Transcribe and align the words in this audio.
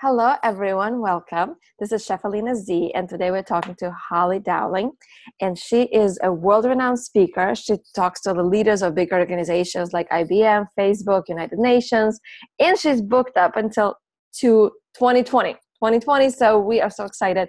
Hello, 0.00 0.36
everyone. 0.44 1.00
Welcome. 1.00 1.56
This 1.80 1.90
is 1.90 2.04
Chef 2.04 2.22
Alina 2.22 2.54
Z, 2.54 2.92
and 2.94 3.08
today 3.08 3.32
we're 3.32 3.42
talking 3.42 3.74
to 3.80 3.90
Holly 3.90 4.38
Dowling. 4.38 4.92
And 5.40 5.58
she 5.58 5.86
is 5.86 6.20
a 6.22 6.32
world 6.32 6.66
renowned 6.66 7.00
speaker. 7.00 7.52
She 7.56 7.78
talks 7.96 8.20
to 8.20 8.32
the 8.32 8.44
leaders 8.44 8.80
of 8.80 8.94
big 8.94 9.12
organizations 9.12 9.92
like 9.92 10.08
IBM, 10.10 10.66
Facebook, 10.78 11.24
United 11.26 11.58
Nations, 11.58 12.20
and 12.60 12.78
she's 12.78 13.02
booked 13.02 13.36
up 13.36 13.56
until 13.56 13.96
to 14.34 14.70
2020. 14.96 15.54
2020. 15.54 16.30
So 16.30 16.60
we 16.60 16.80
are 16.80 16.90
so 16.90 17.04
excited. 17.04 17.48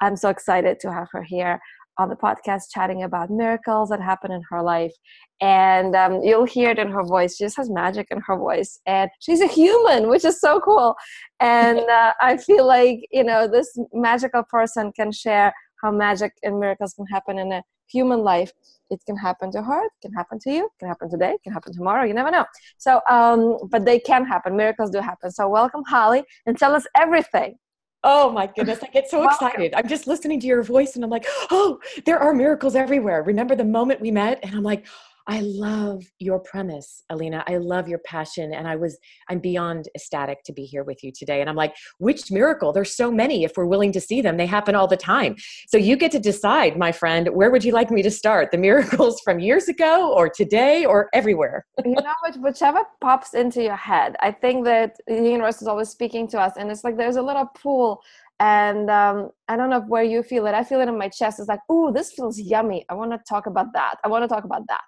I'm 0.00 0.16
so 0.16 0.30
excited 0.30 0.80
to 0.80 0.90
have 0.90 1.08
her 1.12 1.22
here 1.22 1.60
on 1.98 2.08
the 2.08 2.16
podcast 2.16 2.64
chatting 2.72 3.02
about 3.02 3.30
miracles 3.30 3.90
that 3.90 4.00
happen 4.00 4.32
in 4.32 4.42
her 4.50 4.62
life. 4.62 4.92
And 5.40 5.94
um, 5.94 6.22
you'll 6.22 6.46
hear 6.46 6.70
it 6.70 6.78
in 6.78 6.90
her 6.90 7.04
voice. 7.04 7.36
She 7.36 7.44
just 7.44 7.56
has 7.56 7.70
magic 7.70 8.08
in 8.10 8.20
her 8.26 8.36
voice. 8.36 8.80
And 8.86 9.10
she's 9.20 9.40
a 9.40 9.46
human, 9.46 10.08
which 10.08 10.24
is 10.24 10.40
so 10.40 10.60
cool. 10.60 10.94
And 11.40 11.78
uh, 11.90 12.12
I 12.20 12.36
feel 12.36 12.66
like, 12.66 13.00
you 13.10 13.24
know, 13.24 13.48
this 13.48 13.78
magical 13.92 14.42
person 14.42 14.92
can 14.92 15.12
share 15.12 15.52
how 15.82 15.90
magic 15.90 16.32
and 16.42 16.60
miracles 16.60 16.94
can 16.94 17.06
happen 17.06 17.38
in 17.38 17.52
a 17.52 17.62
human 17.86 18.20
life. 18.20 18.52
It 18.90 19.00
can 19.06 19.16
happen 19.16 19.52
to 19.52 19.62
her, 19.62 19.84
it 19.84 19.92
can 20.02 20.12
happen 20.12 20.38
to 20.40 20.50
you, 20.50 20.64
it 20.64 20.72
can 20.80 20.88
happen 20.88 21.08
today, 21.08 21.32
it 21.32 21.42
can 21.44 21.52
happen 21.52 21.72
tomorrow, 21.72 22.04
you 22.04 22.12
never 22.12 22.30
know. 22.30 22.44
So, 22.76 23.00
um, 23.08 23.58
but 23.68 23.84
they 23.84 24.00
can 24.00 24.24
happen, 24.24 24.56
miracles 24.56 24.90
do 24.90 24.98
happen. 24.98 25.30
So, 25.30 25.48
welcome, 25.48 25.84
Holly, 25.86 26.24
and 26.44 26.58
tell 26.58 26.74
us 26.74 26.86
everything 26.96 27.54
Oh 28.02 28.30
my 28.30 28.46
goodness, 28.46 28.78
I 28.82 28.86
get 28.86 29.10
so 29.10 29.28
excited. 29.28 29.74
I'm 29.74 29.86
just 29.86 30.06
listening 30.06 30.40
to 30.40 30.46
your 30.46 30.62
voice 30.62 30.94
and 30.94 31.04
I'm 31.04 31.10
like, 31.10 31.26
oh, 31.50 31.78
there 32.06 32.18
are 32.18 32.32
miracles 32.32 32.74
everywhere. 32.74 33.22
Remember 33.22 33.54
the 33.54 33.64
moment 33.64 34.00
we 34.00 34.10
met? 34.10 34.40
And 34.42 34.54
I'm 34.54 34.62
like, 34.62 34.86
I 35.30 35.42
love 35.42 36.02
your 36.18 36.40
premise, 36.40 37.04
Alina. 37.08 37.44
I 37.46 37.58
love 37.58 37.86
your 37.86 38.00
passion. 38.00 38.52
And 38.52 38.66
I 38.66 38.74
was, 38.74 38.98
I'm 39.28 39.38
beyond 39.38 39.88
ecstatic 39.94 40.42
to 40.42 40.52
be 40.52 40.64
here 40.64 40.82
with 40.82 41.04
you 41.04 41.12
today. 41.16 41.40
And 41.40 41.48
I'm 41.48 41.54
like, 41.54 41.72
which 41.98 42.32
miracle? 42.32 42.72
There's 42.72 42.96
so 42.96 43.12
many 43.12 43.44
if 43.44 43.52
we're 43.56 43.66
willing 43.66 43.92
to 43.92 44.00
see 44.00 44.20
them. 44.20 44.38
They 44.38 44.46
happen 44.46 44.74
all 44.74 44.88
the 44.88 44.96
time. 44.96 45.36
So 45.68 45.78
you 45.78 45.96
get 45.96 46.10
to 46.12 46.18
decide, 46.18 46.76
my 46.76 46.90
friend, 46.90 47.28
where 47.28 47.52
would 47.52 47.62
you 47.62 47.70
like 47.70 47.92
me 47.92 48.02
to 48.02 48.10
start? 48.10 48.50
The 48.50 48.58
miracles 48.58 49.20
from 49.20 49.38
years 49.38 49.68
ago 49.68 50.12
or 50.12 50.28
today 50.28 50.84
or 50.84 51.08
everywhere? 51.14 51.64
you 51.84 51.92
know, 51.92 52.12
whichever 52.38 52.80
pops 53.00 53.32
into 53.32 53.62
your 53.62 53.76
head. 53.76 54.16
I 54.18 54.32
think 54.32 54.64
that 54.64 54.96
the 55.06 55.14
universe 55.14 55.62
is 55.62 55.68
always 55.68 55.90
speaking 55.90 56.26
to 56.28 56.40
us. 56.40 56.54
And 56.56 56.72
it's 56.72 56.82
like 56.82 56.96
there's 56.96 57.14
a 57.14 57.22
little 57.22 57.46
pool 57.54 58.02
and 58.40 58.90
um, 58.90 59.30
I 59.48 59.56
don't 59.56 59.70
know 59.70 59.82
where 59.82 60.02
you 60.02 60.24
feel 60.24 60.46
it. 60.46 60.54
I 60.54 60.64
feel 60.64 60.80
it 60.80 60.88
in 60.88 60.98
my 60.98 61.08
chest. 61.08 61.38
It's 61.38 61.48
like, 61.48 61.60
oh, 61.68 61.92
this 61.92 62.10
feels 62.10 62.40
yummy. 62.40 62.84
I 62.88 62.94
want 62.94 63.12
to 63.12 63.20
talk 63.28 63.46
about 63.46 63.72
that. 63.74 63.96
I 64.02 64.08
want 64.08 64.24
to 64.24 64.28
talk 64.28 64.44
about 64.44 64.62
that. 64.68 64.80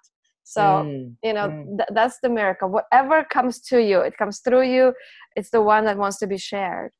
So, 0.43 0.61
mm, 0.61 1.15
you 1.23 1.33
know, 1.33 1.49
mm. 1.49 1.77
th- 1.77 1.89
that's 1.93 2.19
the 2.21 2.29
miracle. 2.29 2.69
Whatever 2.69 3.23
comes 3.23 3.59
to 3.61 3.81
you, 3.81 3.99
it 4.01 4.17
comes 4.17 4.39
through 4.39 4.69
you. 4.69 4.93
It's 5.35 5.49
the 5.49 5.61
one 5.61 5.85
that 5.85 5.97
wants 5.97 6.17
to 6.19 6.27
be 6.27 6.37
shared. 6.37 6.91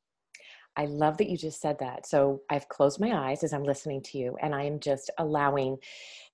I 0.76 0.86
love 0.86 1.18
that 1.18 1.30
you 1.30 1.38
just 1.38 1.62
said 1.62 1.78
that. 1.80 2.08
So 2.08 2.42
I've 2.50 2.68
closed 2.68 3.00
my 3.00 3.30
eyes 3.30 3.44
as 3.44 3.54
I'm 3.54 3.64
listening 3.64 4.02
to 4.04 4.18
you, 4.18 4.36
and 4.42 4.56
I 4.56 4.64
am 4.64 4.80
just 4.80 5.12
allowing 5.20 5.78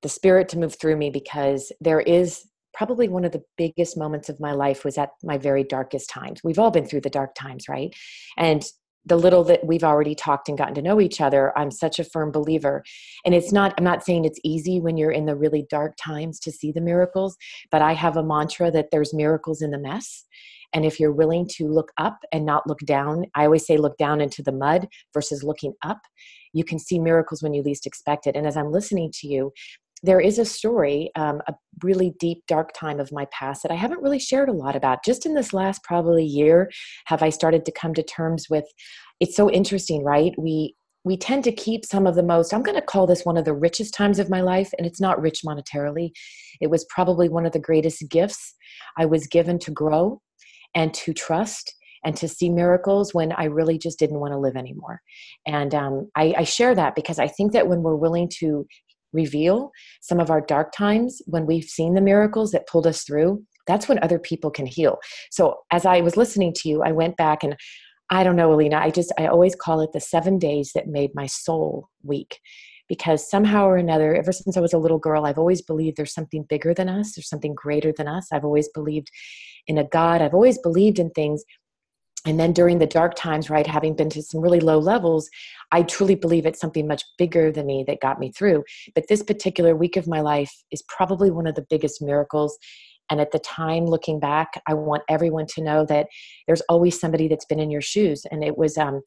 the 0.02 0.10
spirit 0.10 0.48
to 0.50 0.58
move 0.58 0.80
through 0.80 0.96
me 0.96 1.10
because 1.10 1.72
there 1.82 2.00
is 2.00 2.46
probably 2.74 3.10
one 3.10 3.26
of 3.26 3.32
the 3.32 3.44
biggest 3.58 3.98
moments 3.98 4.30
of 4.30 4.40
my 4.40 4.54
life 4.54 4.86
was 4.86 4.98
at 4.98 5.10
my 5.23 5.38
very 5.38 5.64
darkest 5.64 6.10
times. 6.10 6.42
We've 6.44 6.60
all 6.60 6.72
been 6.72 6.86
through 6.86 7.02
the 7.02 7.10
dark 7.10 7.36
times, 7.36 7.68
right? 7.68 7.94
And 8.38 8.64
the 9.10 9.18
little 9.18 9.44
that 9.44 9.66
we've 9.66 9.84
already 9.84 10.16
talked 10.16 10.48
and 10.48 10.58
gotten 10.58 10.76
to 10.76 10.82
know 10.82 11.02
each 11.02 11.20
other 11.20 11.58
i'm 11.58 11.72
such 11.72 12.00
a 12.00 12.04
firm 12.04 12.32
believer 12.32 12.84
and 13.26 13.36
it's 13.36 13.52
not 13.52 13.74
i'm 13.78 13.84
not 13.84 14.04
saying 14.04 14.24
it's 14.24 14.40
easy 14.44 14.80
when 14.80 14.96
you're 14.96 15.12
in 15.12 15.26
the 15.26 15.36
really 15.36 15.66
dark 15.70 15.96
times 16.02 16.40
to 16.40 16.52
see 16.52 16.72
the 16.72 16.82
miracles 16.82 17.36
but 17.72 17.82
i 17.82 17.94
have 17.94 18.16
a 18.16 18.24
mantra 18.24 18.72
that 18.72 18.88
there's 18.92 19.14
miracles 19.14 19.62
in 19.62 19.72
the 19.72 19.80
mess 19.80 20.26
and 20.74 20.86
if 20.86 21.00
you're 21.00 21.12
willing 21.12 21.48
to 21.48 21.66
look 21.66 21.92
up 21.98 22.20
and 22.32 22.46
not 22.46 22.68
look 22.68 22.80
down 22.86 23.26
i 23.36 23.44
always 23.44 23.66
say 23.66 23.78
look 23.78 23.98
down 23.98 24.22
into 24.22 24.42
the 24.44 24.52
mud 24.52 24.88
versus 25.14 25.44
looking 25.44 25.73
up 25.84 26.00
you 26.54 26.64
can 26.64 26.80
see 26.80 27.00
miracles 27.00 27.44
when 27.44 27.54
you 27.54 27.64
least 27.64 27.86
expect 27.86 28.28
it 28.28 28.36
and 28.36 28.48
as 28.48 28.56
i'm 28.56 28.72
listening 28.72 29.12
to 29.12 29.28
you 29.28 29.52
there 30.04 30.20
is 30.20 30.39
a 30.39 30.45
story, 30.45 31.12
um, 31.16 31.42
a 31.48 31.54
really 31.83 32.14
deep, 32.20 32.44
dark 32.48 32.72
time 32.73 33.00
of 33.00 33.12
my 33.12 33.26
past 33.32 33.64
that 33.64 33.72
I 33.72 33.76
haven't 33.76 34.02
really 34.02 34.20
shared 34.20 34.50
a 34.50 34.54
lot 34.54 34.76
about. 34.76 35.04
Just 35.04 35.26
in 35.26 35.33
this 35.33 35.54
last 35.54 35.83
probably 35.83 36.23
year, 36.23 36.70
have 37.06 37.22
I 37.22 37.30
started 37.30 37.66
to 37.66 37.72
come 37.72 37.94
to 37.94 38.04
terms 38.04 38.48
with. 38.50 38.66
It's 39.20 39.36
so 39.36 39.50
interesting, 39.50 40.04
right? 40.04 40.34
We 40.38 40.76
we 41.06 41.18
tend 41.18 41.44
to 41.46 41.52
keep 41.52 41.86
some 41.86 42.06
of 42.06 42.16
the 42.16 42.24
most 42.24 42.54
i'm 42.54 42.62
going 42.62 42.76
to 42.76 42.86
call 42.86 43.08
this 43.08 43.26
one 43.26 43.38
of 43.38 43.46
the 43.46 43.54
richest 43.54 43.94
times 43.94 44.20
of 44.20 44.30
my 44.30 44.42
life 44.42 44.72
and 44.78 44.86
it's 44.86 45.02
not 45.02 45.22
rich 45.22 45.42
monetarily. 45.46 46.12
It 46.62 46.70
was 46.70 46.86
probably 46.90 47.30
one 47.30 47.46
of 47.46 47.54
the 47.54 47.60
greatest 47.60 48.04
gifts 48.10 48.56
i 48.98 49.06
was 49.06 49.28
given 49.28 49.60
to 49.60 49.72
grow 49.72 50.22
and 50.76 50.94
to 50.94 51.14
trust 51.14 51.74
and 52.06 52.16
to 52.16 52.28
see 52.28 52.50
miracles 52.50 53.14
when 53.14 53.32
i 53.34 53.46
really 53.46 53.78
just 53.78 54.00
didn't 54.00 54.20
want 54.20 54.34
to 54.34 54.40
live 54.40 54.56
anymore. 54.56 55.02
And 55.48 55.74
um, 55.74 56.10
I, 56.16 56.34
I 56.38 56.44
share 56.44 56.76
that 56.76 56.96
because 56.96 57.20
i 57.20 57.28
think 57.28 57.54
that 57.54 57.68
when 57.68 57.82
we're 57.82 57.96
willing 57.96 58.30
to 58.40 58.68
reveal 59.14 59.72
some 60.02 60.20
of 60.20 60.30
our 60.30 60.42
dark 60.42 60.72
times 60.72 61.22
when 61.26 61.46
we've 61.48 61.64
seen 61.64 61.96
the 61.96 62.02
miracles 62.02 62.52
that 62.52 62.68
pulled 62.68 62.86
us 62.86 63.04
through 63.04 63.44
that's 63.68 63.88
when 63.88 64.00
other 64.02 64.18
people 64.18 64.50
can 64.50 64.66
heal. 64.66 64.98
So 65.32 65.60
as 65.72 65.86
i 65.86 66.02
was 66.02 66.18
listening 66.18 66.54
to 66.58 66.70
you 66.70 66.84
i 66.84 66.92
went 66.92 67.16
back 67.18 67.44
and 67.44 67.56
i 68.09 68.23
don't 68.23 68.36
know 68.36 68.52
alina 68.53 68.77
i 68.77 68.89
just 68.89 69.11
i 69.17 69.27
always 69.27 69.55
call 69.55 69.81
it 69.81 69.92
the 69.93 69.99
seven 69.99 70.37
days 70.37 70.71
that 70.73 70.87
made 70.87 71.14
my 71.14 71.25
soul 71.25 71.89
weak 72.03 72.39
because 72.87 73.30
somehow 73.30 73.65
or 73.65 73.77
another 73.77 74.15
ever 74.15 74.31
since 74.31 74.58
i 74.58 74.59
was 74.59 74.73
a 74.73 74.77
little 74.77 74.99
girl 74.99 75.25
i've 75.25 75.37
always 75.37 75.61
believed 75.61 75.95
there's 75.95 76.14
something 76.14 76.43
bigger 76.49 76.73
than 76.73 76.89
us 76.89 77.14
there's 77.14 77.30
something 77.30 77.53
greater 77.55 77.93
than 77.95 78.08
us. 78.08 78.27
I've 78.31 78.45
always 78.45 78.67
believed 78.70 79.09
in 79.67 79.77
a 79.77 79.83
god 79.83 80.21
i've 80.21 80.33
always 80.33 80.58
believed 80.58 80.99
in 80.99 81.09
things. 81.11 81.43
And 82.25 82.37
then 82.37 82.52
during 82.52 82.80
the 82.80 82.86
dark 82.86 83.15
times 83.15 83.49
right 83.49 83.65
having 83.65 83.95
been 83.95 84.09
to 84.09 84.21
some 84.21 84.41
really 84.41 84.59
low 84.59 84.77
levels 84.77 85.30
i 85.71 85.83
truly 85.83 86.15
believe 86.15 86.45
it's 86.45 86.59
something 86.59 86.86
much 86.86 87.03
bigger 87.17 87.49
than 87.49 87.65
me 87.65 87.86
that 87.87 88.02
got 88.02 88.20
me 88.20 88.31
through. 88.31 88.64
But 88.95 89.08
this 89.08 89.23
particular 89.23 89.76
week 89.76 89.95
of 89.95 90.08
my 90.08 90.20
life 90.20 90.52
is 90.71 90.83
probably 90.83 91.31
one 91.31 91.47
of 91.47 91.55
the 91.55 91.65
biggest 91.70 92.02
miracles 92.02 92.58
and 93.09 93.21
at 93.21 93.31
the 93.31 93.39
time 93.39 93.86
looking 93.86 94.20
back 94.20 94.61
i 94.67 94.73
want 94.73 95.03
everyone 95.09 95.45
to 95.45 95.61
know 95.61 95.86
that 95.86 96.08
there's 96.47 96.61
always 96.61 96.99
somebody 96.99 97.27
that's 97.27 97.45
been 97.45 97.59
in 97.59 97.71
your 97.71 97.81
shoes 97.81 98.25
and 98.31 98.43
it 98.43 98.58
was 98.58 98.77
um, 98.77 99.02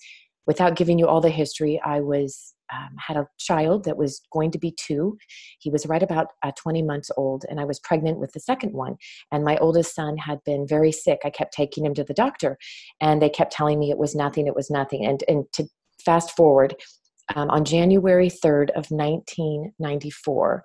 without 0.46 0.76
giving 0.76 0.98
you 0.98 1.06
all 1.06 1.20
the 1.20 1.30
history 1.30 1.80
i 1.84 2.00
was 2.00 2.52
um, 2.72 2.96
had 2.98 3.16
a 3.16 3.28
child 3.38 3.84
that 3.84 3.96
was 3.96 4.20
going 4.32 4.50
to 4.50 4.58
be 4.58 4.72
two. 4.72 5.18
He 5.58 5.70
was 5.70 5.86
right 5.86 6.02
about 6.02 6.28
uh, 6.42 6.52
20 6.56 6.82
months 6.82 7.10
old, 7.16 7.44
and 7.48 7.60
I 7.60 7.64
was 7.64 7.78
pregnant 7.80 8.18
with 8.18 8.32
the 8.32 8.40
second 8.40 8.72
one. 8.72 8.96
And 9.30 9.44
my 9.44 9.56
oldest 9.58 9.94
son 9.94 10.16
had 10.16 10.42
been 10.44 10.66
very 10.66 10.92
sick. 10.92 11.20
I 11.24 11.30
kept 11.30 11.52
taking 11.52 11.84
him 11.84 11.94
to 11.94 12.04
the 12.04 12.14
doctor, 12.14 12.56
and 13.00 13.20
they 13.20 13.28
kept 13.28 13.52
telling 13.52 13.78
me 13.78 13.90
it 13.90 13.98
was 13.98 14.14
nothing, 14.14 14.46
it 14.46 14.56
was 14.56 14.70
nothing. 14.70 15.04
And, 15.04 15.22
and 15.28 15.44
to 15.52 15.68
fast 16.04 16.34
forward, 16.36 16.74
um, 17.36 17.50
on 17.50 17.64
January 17.64 18.28
3rd 18.28 18.70
of 18.70 18.90
1994, 18.90 20.64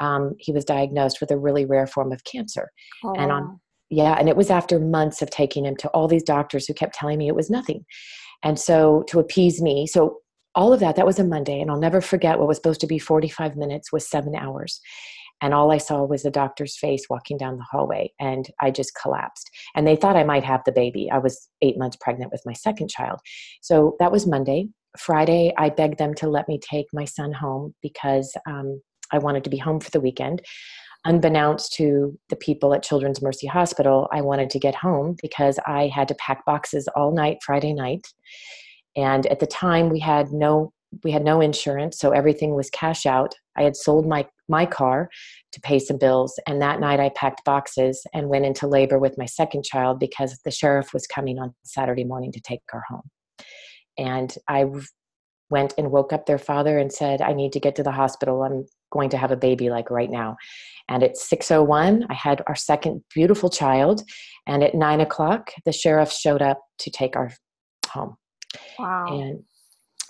um, 0.00 0.34
he 0.38 0.52
was 0.52 0.64
diagnosed 0.64 1.20
with 1.20 1.30
a 1.30 1.38
really 1.38 1.64
rare 1.64 1.86
form 1.86 2.12
of 2.12 2.24
cancer. 2.24 2.70
Oh. 3.04 3.14
And 3.16 3.32
on 3.32 3.60
yeah, 3.90 4.16
and 4.18 4.28
it 4.28 4.36
was 4.36 4.50
after 4.50 4.80
months 4.80 5.22
of 5.22 5.30
taking 5.30 5.66
him 5.66 5.76
to 5.76 5.88
all 5.88 6.08
these 6.08 6.22
doctors 6.22 6.66
who 6.66 6.74
kept 6.74 6.94
telling 6.94 7.18
me 7.18 7.28
it 7.28 7.36
was 7.36 7.50
nothing. 7.50 7.84
And 8.42 8.58
so 8.58 9.04
to 9.08 9.20
appease 9.20 9.62
me, 9.62 9.86
so 9.86 10.18
all 10.54 10.72
of 10.72 10.80
that 10.80 10.96
that 10.96 11.06
was 11.06 11.18
a 11.18 11.24
monday 11.24 11.60
and 11.60 11.70
i'll 11.70 11.78
never 11.78 12.00
forget 12.00 12.38
what 12.38 12.48
was 12.48 12.56
supposed 12.56 12.80
to 12.80 12.86
be 12.86 12.98
45 12.98 13.56
minutes 13.56 13.92
was 13.92 14.08
seven 14.08 14.34
hours 14.34 14.80
and 15.40 15.52
all 15.52 15.70
i 15.70 15.78
saw 15.78 16.04
was 16.04 16.22
the 16.22 16.30
doctor's 16.30 16.76
face 16.76 17.06
walking 17.10 17.36
down 17.36 17.56
the 17.56 17.66
hallway 17.70 18.12
and 18.20 18.48
i 18.60 18.70
just 18.70 18.92
collapsed 19.00 19.50
and 19.74 19.86
they 19.86 19.96
thought 19.96 20.16
i 20.16 20.24
might 20.24 20.44
have 20.44 20.62
the 20.64 20.72
baby 20.72 21.10
i 21.10 21.18
was 21.18 21.48
eight 21.62 21.78
months 21.78 21.96
pregnant 22.00 22.32
with 22.32 22.42
my 22.46 22.52
second 22.52 22.88
child 22.88 23.18
so 23.62 23.96
that 23.98 24.12
was 24.12 24.26
monday 24.26 24.68
friday 24.96 25.52
i 25.58 25.68
begged 25.68 25.98
them 25.98 26.14
to 26.14 26.28
let 26.28 26.48
me 26.48 26.58
take 26.58 26.86
my 26.92 27.04
son 27.04 27.32
home 27.32 27.74
because 27.82 28.36
um, 28.48 28.80
i 29.12 29.18
wanted 29.18 29.44
to 29.44 29.50
be 29.50 29.58
home 29.58 29.80
for 29.80 29.90
the 29.90 30.00
weekend. 30.00 30.42
Unbeknownst 31.06 31.74
to 31.74 32.18
the 32.30 32.36
people 32.36 32.72
at 32.72 32.82
children's 32.82 33.22
mercy 33.22 33.46
hospital 33.46 34.08
i 34.12 34.20
wanted 34.20 34.50
to 34.50 34.58
get 34.58 34.74
home 34.74 35.16
because 35.20 35.58
i 35.66 35.90
had 35.94 36.08
to 36.08 36.14
pack 36.14 36.44
boxes 36.44 36.88
all 36.96 37.12
night 37.12 37.38
friday 37.44 37.72
night. 37.72 38.06
And 38.96 39.26
at 39.26 39.40
the 39.40 39.46
time 39.46 39.90
we 39.90 40.00
had 40.00 40.32
no 40.32 40.72
we 41.02 41.10
had 41.10 41.24
no 41.24 41.40
insurance 41.40 41.98
so 41.98 42.10
everything 42.10 42.54
was 42.54 42.70
cash 42.70 43.04
out. 43.04 43.34
I 43.56 43.62
had 43.62 43.76
sold 43.76 44.06
my 44.06 44.26
my 44.48 44.66
car 44.66 45.08
to 45.52 45.60
pay 45.60 45.78
some 45.78 45.96
bills 45.96 46.38
and 46.46 46.60
that 46.60 46.80
night 46.80 47.00
i 47.00 47.08
packed 47.10 47.44
boxes 47.44 48.06
and 48.12 48.28
went 48.28 48.44
into 48.44 48.66
labor 48.66 48.98
with 48.98 49.16
my 49.16 49.24
second 49.24 49.64
child 49.64 49.98
because 49.98 50.38
the 50.44 50.50
sheriff 50.50 50.92
was 50.92 51.06
coming 51.06 51.38
on 51.38 51.54
saturday 51.64 52.04
morning 52.04 52.32
to 52.32 52.40
take 52.40 52.60
her 52.68 52.82
home. 52.88 53.08
And 53.96 54.34
i 54.48 54.66
went 55.50 55.74
and 55.78 55.90
woke 55.90 56.12
up 56.12 56.26
their 56.26 56.38
father 56.38 56.78
and 56.78 56.92
said 56.92 57.22
i 57.22 57.32
need 57.32 57.52
to 57.52 57.60
get 57.60 57.76
to 57.76 57.82
the 57.82 57.92
hospital. 57.92 58.42
I'm 58.42 58.66
going 58.94 59.10
to 59.10 59.18
have 59.18 59.30
a 59.30 59.36
baby 59.36 59.68
like 59.68 59.90
right 59.90 60.10
now 60.10 60.34
and 60.88 61.02
at 61.02 61.18
601 61.18 62.06
i 62.08 62.14
had 62.14 62.42
our 62.46 62.56
second 62.56 63.04
beautiful 63.14 63.50
child 63.50 64.02
and 64.46 64.64
at 64.64 64.74
9 64.74 65.00
o'clock 65.02 65.50
the 65.66 65.72
sheriff 65.72 66.10
showed 66.10 66.40
up 66.40 66.60
to 66.78 66.90
take 66.90 67.14
our 67.16 67.30
home 67.88 68.16
Wow. 68.78 69.06
And 69.10 69.44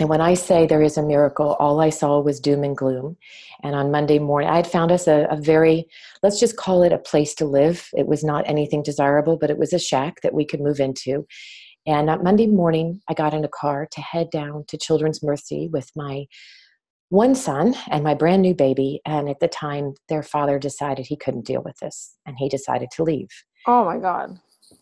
and 0.01 0.09
when 0.09 0.21
I 0.21 0.35
say 0.35 0.67
there 0.67 0.83
is 0.83 0.99
a 0.99 1.07
miracle, 1.07 1.55
all 1.61 1.81
I 1.81 1.91
saw 1.91 2.19
was 2.19 2.41
doom 2.41 2.65
and 2.65 2.77
gloom. 2.77 3.17
And 3.63 3.77
on 3.77 3.93
Monday 3.93 4.19
morning, 4.19 4.51
I 4.51 4.57
had 4.57 4.67
found 4.67 4.91
us 4.91 5.07
a, 5.07 5.29
a, 5.31 5.37
very, 5.37 5.87
let's 6.21 6.41
just 6.41 6.57
call 6.57 6.83
it 6.83 6.93
a 6.93 6.99
place 6.99 7.33
to 7.37 7.45
live. 7.45 7.89
It 7.97 8.09
was 8.09 8.25
not 8.25 8.49
anything 8.49 8.83
desirable, 8.83 9.37
but 9.37 9.51
it 9.51 9.59
was 9.59 9.73
a 9.73 9.79
shack 9.79 10.21
that 10.23 10.35
we 10.35 10.45
could 10.45 10.61
move 10.61 10.81
into. 10.81 11.29
And 11.87 12.11
on 12.11 12.25
Monday 12.25 12.49
morning, 12.49 13.03
I 13.09 13.15
got 13.15 13.35
in 13.35 13.45
a 13.45 13.49
car 13.49 13.87
to 13.93 14.01
head 14.01 14.31
down 14.31 14.65
to 14.67 14.77
Children's 14.77 15.23
Mercy 15.23 15.69
with 15.73 15.89
my 15.95 16.25
one 17.15 17.35
son 17.37 17.77
and 17.91 18.03
my 18.03 18.13
brand 18.13 18.43
new 18.43 18.55
baby. 18.55 19.01
And 19.07 19.29
at 19.29 19.39
the 19.39 19.47
time, 19.47 19.95
their 20.09 20.23
father 20.23 20.59
decided 20.59 21.07
he 21.07 21.17
couldn't 21.17 21.47
deal 21.47 21.63
with 21.63 21.77
this 21.81 22.17
and 22.27 22.37
he 22.37 22.49
decided 22.49 22.91
to 22.93 23.05
leave. 23.05 23.29
Oh 23.69 23.85
my 23.85 23.99
God. 23.99 24.41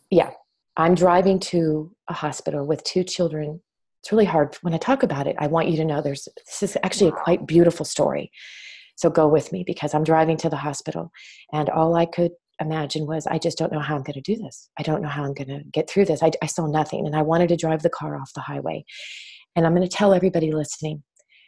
Yeah. 0.09 0.31
I'm 0.75 0.95
driving 0.95 1.39
to 1.51 1.95
a 2.09 2.13
hospital 2.13 2.65
with 2.65 2.83
two 2.83 3.03
children. 3.03 3.61
It's 4.01 4.11
really 4.11 4.25
hard. 4.25 4.57
When 4.63 4.73
I 4.73 4.77
talk 4.77 5.03
about 5.03 5.27
it, 5.27 5.35
I 5.37 5.45
want 5.45 5.69
you 5.69 5.77
to 5.77 5.85
know 5.85 6.01
there's 6.01 6.27
this 6.47 6.63
is 6.63 6.77
actually 6.81 7.09
a 7.09 7.23
quite 7.23 7.45
beautiful 7.45 7.85
story. 7.85 8.31
So 8.95 9.11
go 9.11 9.27
with 9.27 9.51
me 9.51 9.63
because 9.63 9.93
I'm 9.93 10.03
driving 10.03 10.37
to 10.37 10.49
the 10.49 10.57
hospital 10.57 11.11
and 11.53 11.69
all 11.69 11.95
I 11.95 12.07
could 12.07 12.31
imagine 12.59 13.05
was 13.05 13.27
I 13.27 13.37
just 13.37 13.59
don't 13.59 13.71
know 13.71 13.79
how 13.79 13.95
I'm 13.95 14.03
going 14.03 14.21
to 14.21 14.21
do 14.21 14.41
this. 14.41 14.69
I 14.79 14.83
don't 14.83 15.03
know 15.03 15.07
how 15.07 15.23
I'm 15.23 15.35
going 15.35 15.49
to 15.49 15.61
get 15.71 15.87
through 15.87 16.05
this. 16.05 16.23
I, 16.23 16.31
I 16.41 16.47
saw 16.47 16.65
nothing 16.65 17.05
and 17.05 17.15
I 17.15 17.21
wanted 17.21 17.49
to 17.49 17.57
drive 17.57 17.83
the 17.83 17.89
car 17.91 18.19
off 18.19 18.33
the 18.33 18.41
highway. 18.41 18.85
And 19.55 19.67
I'm 19.67 19.75
going 19.75 19.87
to 19.87 19.97
tell 19.97 20.15
everybody 20.15 20.51
listening 20.51 21.03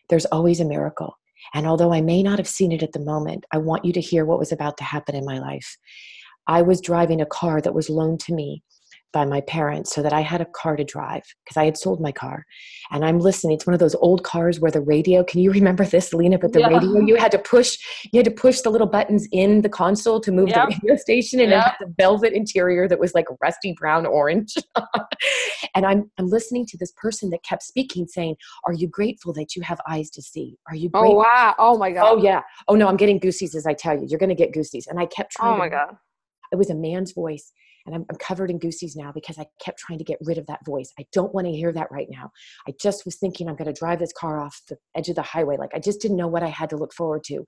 there's 0.10 0.26
always 0.26 0.60
a 0.60 0.66
miracle. 0.66 1.18
And 1.54 1.68
although 1.68 1.94
I 1.94 2.02
may 2.02 2.24
not 2.24 2.40
have 2.40 2.48
seen 2.48 2.72
it 2.72 2.84
at 2.84 2.94
the 2.94 3.00
moment, 3.00 3.46
I 3.52 3.58
want 3.58 3.86
you 3.86 3.94
to 3.94 4.02
hear 4.02 4.26
what 4.26 4.40
was 4.40 4.52
about 4.52 4.78
to 4.78 4.84
happen 4.84 5.16
in 5.16 5.26
my 5.26 5.40
life. 5.40 5.78
I 6.48 6.62
was 6.62 6.82
driving 6.82 7.22
a 7.22 7.26
car 7.26 7.62
that 7.62 7.74
was 7.74 7.90
loaned 7.90 8.20
to 8.22 8.34
me 8.34 8.64
by 9.16 9.24
my 9.24 9.40
parents 9.40 9.96
so 9.96 10.04
that 10.04 10.12
I 10.12 10.20
had 10.20 10.42
a 10.42 10.46
car 10.46 10.76
to 10.76 10.84
drive 10.84 11.24
because 11.46 11.56
I 11.56 11.64
had 11.64 11.78
sold 11.78 12.02
my 12.02 12.12
car. 12.12 12.46
And 12.92 13.06
I'm 13.06 13.18
listening. 13.18 13.56
It's 13.56 13.66
one 13.66 13.74
of 13.74 13.80
those 13.80 13.96
old 13.96 14.26
cars 14.26 14.60
where 14.60 14.70
the 14.70 14.82
radio, 14.82 15.24
can 15.24 15.40
you 15.40 15.52
remember 15.60 15.86
this, 15.86 16.14
Lena? 16.14 16.38
But 16.38 16.52
the 16.52 16.60
yeah. 16.60 16.68
radio, 16.68 17.00
you 17.00 17.16
had 17.16 17.32
to 17.32 17.40
push, 17.40 17.78
you 18.12 18.18
had 18.20 18.26
to 18.26 18.32
push 18.32 18.60
the 18.60 18.70
little 18.70 18.88
buttons 18.88 19.26
in 19.32 19.62
the 19.62 19.70
console 19.70 20.20
to 20.20 20.34
move 20.34 20.50
yep. 20.50 20.68
the 20.68 20.76
radio 20.76 20.98
station 20.98 21.40
and 21.40 21.50
yep. 21.50 21.60
it 21.60 21.64
had 21.64 21.76
the 21.80 21.94
velvet 21.98 22.34
interior 22.34 22.90
that 22.90 23.00
was 23.00 23.16
like 23.16 23.26
rusty 23.42 23.74
brown 23.80 24.06
orange. 24.06 24.54
and 25.76 25.86
I'm 25.86 26.12
I'm 26.18 26.28
listening 26.28 26.66
to 26.68 26.78
this 26.78 26.92
person 26.98 27.30
that 27.30 27.42
kept 27.44 27.64
speaking, 27.64 28.08
saying, 28.08 28.36
Are 28.66 28.74
you 28.74 28.90
grateful 28.90 29.32
that 29.34 29.56
you 29.56 29.62
have 29.62 29.80
eyes 29.90 30.10
to 30.12 30.22
see? 30.22 30.58
Are 30.68 30.76
you 30.76 30.90
oh, 30.94 31.00
grateful? 31.00 31.20
Oh 31.20 31.24
wow. 31.24 31.56
Oh 31.58 31.78
my 31.78 31.92
God. 31.92 32.04
Oh 32.06 32.22
yeah. 32.22 32.42
Oh 32.68 32.76
no, 32.76 32.90
I'm 32.90 32.98
getting 32.98 33.20
goosies 33.20 33.56
as 33.56 33.66
I 33.66 33.74
tell 33.74 33.98
you. 33.98 34.08
You're 34.10 34.20
gonna 34.20 34.36
get 34.36 34.54
goosies. 34.54 34.88
And 34.88 35.00
I 35.00 35.06
kept 35.06 35.32
trying. 35.32 35.54
Oh 35.54 35.58
my 35.58 35.70
to, 35.70 35.76
God. 35.76 35.98
It 36.52 36.58
was 36.58 36.70
a 36.70 36.76
man's 36.76 37.14
voice 37.14 37.54
and 37.86 37.96
I'm, 37.96 38.06
I'm, 38.10 38.18
covered 38.18 38.50
in 38.50 38.60
goosies 38.60 38.96
now 38.96 39.12
because 39.12 39.38
I 39.38 39.46
kept 39.62 39.80
trying 39.80 40.00
to 40.00 40.04
get 40.04 40.18
rid 40.22 40.38
of 40.38 40.48
that 40.48 40.66
voice. 40.66 40.92
I 41.00 41.06
don't 41.14 41.34
want 41.34 41.48
to 41.48 41.54
hear 41.54 41.72
that 41.72 41.92
right 41.92 42.08
now. 42.10 42.32
I 42.68 42.74
just 42.82 43.06
was 43.06 43.18
thinking 43.18 43.48
I'm 43.48 43.56
going 43.56 43.72
to 43.72 43.80
drive 43.80 44.00
this 44.00 44.14
car 44.14 44.40
off 44.40 44.62
the 44.68 44.78
edge 44.96 45.10
of 45.10 45.16
the 45.16 45.22
highway. 45.22 45.58
Like 45.58 45.72
I 45.76 45.80
just 45.80 46.02
didn't 46.02 46.18
know 46.18 46.28
what 46.28 46.44
I 46.44 46.48
had 46.48 46.70
to 46.72 46.78
look 46.78 46.94
forward 46.94 47.24
to. 47.26 47.46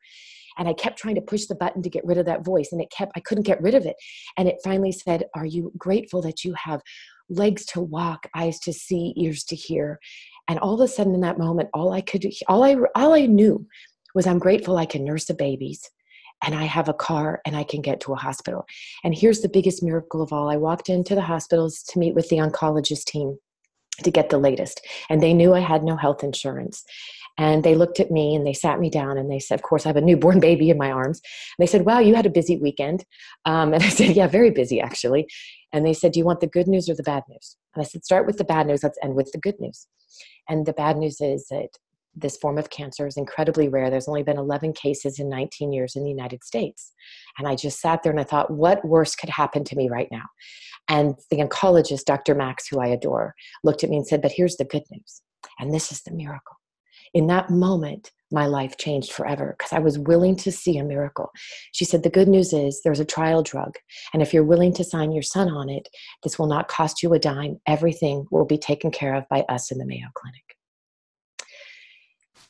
And 0.58 0.68
I 0.68 0.74
kept 0.74 0.98
trying 0.98 1.16
to 1.16 1.22
push 1.22 1.46
the 1.46 1.56
button 1.56 1.82
to 1.84 1.90
get 1.90 2.06
rid 2.06 2.18
of 2.18 2.26
that 2.26 2.46
voice 2.46 2.70
and 2.72 2.82
it 2.82 2.92
kept, 2.92 3.12
I 3.16 3.20
couldn't 3.20 3.46
get 3.46 3.62
rid 3.62 3.76
of 3.76 3.86
it. 3.86 3.96
And 4.38 4.48
it 4.48 4.58
finally 4.64 4.92
said, 4.92 5.26
Are 5.36 5.46
you 5.46 5.72
grateful 5.78 6.22
that 6.24 6.44
you 6.44 6.54
have 6.54 6.82
legs 7.30 7.66
to 7.68 7.82
walk, 7.82 8.28
eyes 8.36 8.60
to 8.62 8.74
see, 8.74 9.14
ears 9.18 9.44
to 9.46 9.56
hear? 9.56 10.00
And 10.48 10.60
all 10.60 10.74
of 10.74 10.82
a 10.82 10.88
sudden 10.88 11.14
in 11.14 11.22
that 11.22 11.38
moment, 11.38 11.70
all 11.74 11.92
I 11.94 12.02
could, 12.02 12.26
all 12.48 12.64
I, 12.64 12.76
all 12.96 13.14
I 13.14 13.26
knew 13.26 13.68
was 14.16 14.26
I'm 14.26 14.40
grateful 14.40 14.78
I 14.78 14.86
can 14.86 15.04
nurse 15.04 15.26
the 15.26 15.34
babies 15.34 15.88
and 16.44 16.56
I 16.56 16.66
have 16.66 16.90
a 16.90 16.94
car 16.94 17.42
and 17.46 17.56
I 17.56 17.64
can 17.64 17.82
get 17.82 18.00
to 18.02 18.14
a 18.14 18.18
hospital. 18.18 18.66
And 19.04 19.16
here's 19.16 19.42
the 19.42 19.50
biggest 19.50 19.84
miracle 19.84 20.22
of 20.22 20.32
all 20.32 20.50
I 20.50 20.58
walked 20.58 20.90
into 20.90 21.16
the 21.16 21.22
hospitals 21.22 21.84
to 21.90 22.00
meet 22.00 22.16
with 22.16 22.30
the 22.30 22.38
oncologist 22.38 23.06
team 23.06 23.38
to 24.04 24.12
get 24.12 24.30
the 24.30 24.38
latest, 24.38 24.86
and 25.10 25.22
they 25.22 25.34
knew 25.34 25.54
I 25.54 25.60
had 25.60 25.84
no 25.84 25.96
health 25.96 26.24
insurance. 26.24 26.84
And 27.40 27.64
they 27.64 27.76
looked 27.76 28.00
at 28.00 28.10
me 28.10 28.36
and 28.36 28.48
they 28.48 28.54
sat 28.54 28.80
me 28.80 28.90
down 28.90 29.18
and 29.18 29.30
they 29.30 29.38
said, 29.38 29.56
Of 29.56 29.62
course, 29.62 29.86
I 29.86 29.90
have 29.90 29.98
a 29.98 30.02
newborn 30.02 30.40
baby 30.50 30.70
in 30.70 30.78
my 30.78 30.92
arms. 30.92 31.22
And 31.58 31.64
they 31.64 31.70
said, 31.70 31.86
Wow, 31.86 32.00
you 32.00 32.16
had 32.16 32.26
a 32.26 32.32
busy 32.32 32.58
weekend. 32.58 33.06
Um, 33.46 33.74
and 33.74 33.84
I 33.84 33.90
said, 33.90 34.16
Yeah, 34.16 34.28
very 34.28 34.50
busy 34.50 34.82
actually. 34.82 35.28
And 35.72 35.86
they 35.86 35.94
said, 35.94 36.14
Do 36.14 36.20
you 36.20 36.26
want 36.26 36.40
the 36.40 36.48
good 36.48 36.68
news 36.68 36.90
or 36.90 36.96
the 36.96 37.04
bad 37.04 37.24
news? 37.30 37.56
And 37.76 37.82
I 37.82 37.86
said, 37.86 38.04
Start 38.04 38.26
with 38.26 38.38
the 38.38 38.44
bad 38.44 38.68
news, 38.68 38.84
let's 38.84 38.98
end 39.04 39.16
with 39.16 39.32
the 39.32 39.40
good 39.40 39.60
news. 39.60 39.88
And 40.50 40.66
the 40.66 40.74
bad 40.74 40.98
news 40.98 41.22
is 41.22 41.48
that 41.50 41.70
this 42.18 42.38
form 42.38 42.58
of 42.58 42.70
cancer 42.70 43.08
is 43.08 43.18
incredibly 43.18 43.70
rare. 43.70 43.90
There's 43.90 44.08
only 44.08 44.24
been 44.24 44.38
11 44.38 44.74
cases 44.74 45.20
in 45.20 45.30
19 45.30 45.72
years 45.72 45.96
in 45.96 46.04
the 46.04 46.10
United 46.10 46.44
States. 46.44 46.94
And 47.38 47.48
I 47.48 47.56
just 47.56 47.80
sat 47.80 48.04
there 48.04 48.12
and 48.12 48.20
I 48.20 48.24
thought, 48.24 48.52
what 48.52 48.84
worse 48.84 49.16
could 49.16 49.30
happen 49.30 49.64
to 49.66 49.76
me 49.76 49.90
right 49.90 50.08
now? 50.12 50.26
And 50.90 51.16
the 51.30 51.38
oncologist, 51.38 52.06
Dr. 52.06 52.34
Max, 52.34 52.68
who 52.68 52.80
I 52.80 52.88
adore, 52.88 53.36
looked 53.64 53.84
at 53.84 53.90
me 53.90 53.98
and 53.98 54.08
said, 54.08 54.22
But 54.22 54.32
here's 54.32 54.56
the 54.56 54.66
good 54.66 54.84
news. 54.92 55.22
And 55.60 55.74
this 55.74 55.92
is 55.92 56.02
the 56.02 56.14
miracle. 56.14 56.56
In 57.14 57.28
that 57.28 57.50
moment, 57.50 58.12
my 58.32 58.46
life 58.46 58.78
changed 58.78 59.12
forever 59.12 59.56
because 59.58 59.72
I 59.72 59.80
was 59.80 59.98
willing 59.98 60.36
to 60.38 60.52
see 60.52 60.78
a 60.78 60.84
miracle. 60.84 61.32
She 61.72 61.86
said, 61.86 62.04
The 62.04 62.10
good 62.10 62.28
news 62.28 62.54
is 62.54 62.82
there's 62.84 63.00
a 63.00 63.06
trial 63.06 63.44
drug. 63.44 63.76
And 64.14 64.22
if 64.22 64.34
you're 64.34 64.44
willing 64.44 64.74
to 64.74 64.84
sign 64.84 65.12
your 65.12 65.24
son 65.24 65.50
on 65.50 65.70
it, 65.70 65.88
this 66.24 66.40
will 66.40 66.48
not 66.48 66.68
cost 66.68 67.04
you 67.04 67.14
a 67.14 67.20
dime. 67.20 67.60
Everything 67.68 68.26
will 68.32 68.46
be 68.46 68.58
taken 68.58 68.92
care 68.92 69.14
of 69.14 69.28
by 69.30 69.42
us 69.50 69.72
in 69.72 69.78
the 69.78 69.86
Mayo 69.86 70.08
Clinic. 70.16 70.57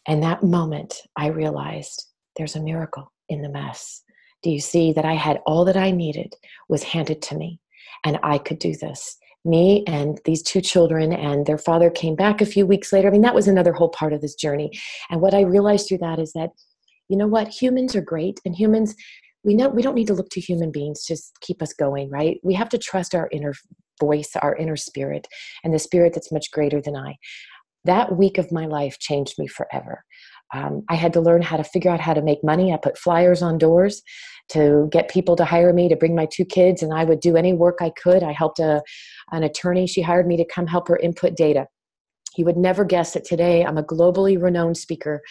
And 0.08 0.24
that 0.24 0.44
moment, 0.44 1.02
I 1.16 1.28
realized 1.28 2.06
there's 2.38 2.56
a 2.56 2.62
miracle 2.62 3.12
in 3.30 3.42
the 3.42 3.50
mess. 3.50 4.04
Do 4.44 4.50
you 4.50 4.60
see 4.60 4.94
that 4.94 5.06
I 5.06 5.14
had 5.14 5.42
all 5.46 5.66
that 5.66 5.78
I 5.78 5.92
needed 5.92 6.34
was 6.70 6.84
handed 6.84 7.22
to 7.24 7.36
me 7.36 7.60
and 8.06 8.20
I 8.24 8.38
could 8.38 8.60
do 8.60 8.76
this? 8.76 9.18
Me 9.44 9.84
and 9.88 10.20
these 10.26 10.44
two 10.44 10.62
children, 10.62 11.14
and 11.14 11.46
their 11.46 11.58
father 11.58 11.90
came 11.90 12.16
back 12.16 12.42
a 12.42 12.46
few 12.46 12.66
weeks 12.66 12.92
later. 12.92 13.08
I 13.08 13.12
mean, 13.12 13.22
that 13.22 13.36
was 13.36 13.48
another 13.48 13.72
whole 13.72 13.90
part 13.90 14.12
of 14.12 14.22
this 14.22 14.36
journey. 14.36 14.72
And 15.10 15.22
what 15.22 15.34
I 15.34 15.42
realized 15.42 15.88
through 15.88 16.00
that 16.00 16.20
is 16.20 16.34
that, 16.34 16.50
you 17.08 17.18
know 17.18 17.28
what, 17.28 17.48
humans 17.48 17.96
are 17.96 18.02
great, 18.02 18.42
and 18.44 18.54
humans, 18.54 18.94
we 19.44 19.56
know 19.56 19.70
we 19.70 19.82
don't 19.82 19.96
need 19.96 20.08
to 20.08 20.14
look 20.14 20.30
to 20.32 20.42
human 20.42 20.72
beings 20.72 21.06
to 21.06 21.18
keep 21.40 21.62
us 21.62 21.72
going, 21.72 22.10
right? 22.10 22.40
We 22.44 22.56
have 22.56 22.68
to 22.70 22.78
trust 22.78 23.16
our 23.16 23.30
inner 23.32 23.54
voice, 24.02 24.32
our 24.42 24.56
inner 24.58 24.76
spirit, 24.76 25.28
and 25.64 25.74
the 25.74 25.80
spirit 25.80 26.14
that's 26.14 26.32
much 26.32 26.52
greater 26.52 26.82
than 26.82 26.98
I 26.98 27.16
that 27.88 28.16
week 28.16 28.38
of 28.38 28.52
my 28.52 28.66
life 28.68 29.00
changed 29.00 29.36
me 29.40 29.48
forever. 29.48 30.04
Um, 30.54 30.84
I 30.90 30.96
had 30.96 31.12
to 31.14 31.22
learn 31.22 31.42
how 31.42 31.58
to 31.58 31.64
figure 31.64 31.92
out 31.92 32.00
how 32.00 32.14
to 32.14 32.22
make 32.22 32.44
money. 32.44 32.72
I 32.72 32.78
put 32.78 32.98
flyers 32.98 33.42
on 33.42 33.58
doors 33.58 34.02
to 34.50 34.88
get 34.92 35.10
people 35.10 35.36
to 35.36 35.44
hire 35.44 35.74
me 35.74 35.90
to 35.90 35.96
bring 35.96 36.16
my 36.16 36.28
two 36.32 36.46
kids, 36.46 36.82
and 36.82 36.94
I 36.94 37.04
would 37.04 37.20
do 37.20 37.36
any 37.36 37.54
work 37.54 37.80
I 37.82 37.92
could. 38.02 38.24
I 38.24 38.32
helped 38.32 38.60
a, 38.60 38.82
an 39.32 39.44
attorney. 39.44 39.88
She 39.88 40.02
hired 40.02 40.28
me 40.28 40.38
to 40.38 40.46
come 40.46 40.68
help 40.68 40.88
her 40.88 40.98
input 40.98 41.36
data. 41.36 41.68
You 42.38 42.46
would 42.46 42.56
never 42.56 42.86
guess 42.86 43.14
that 43.14 43.26
today 43.26 43.66
I'm 43.66 43.78
a 43.78 43.84
globally 43.84 44.42
renowned 44.42 44.78
speaker, 44.78 45.22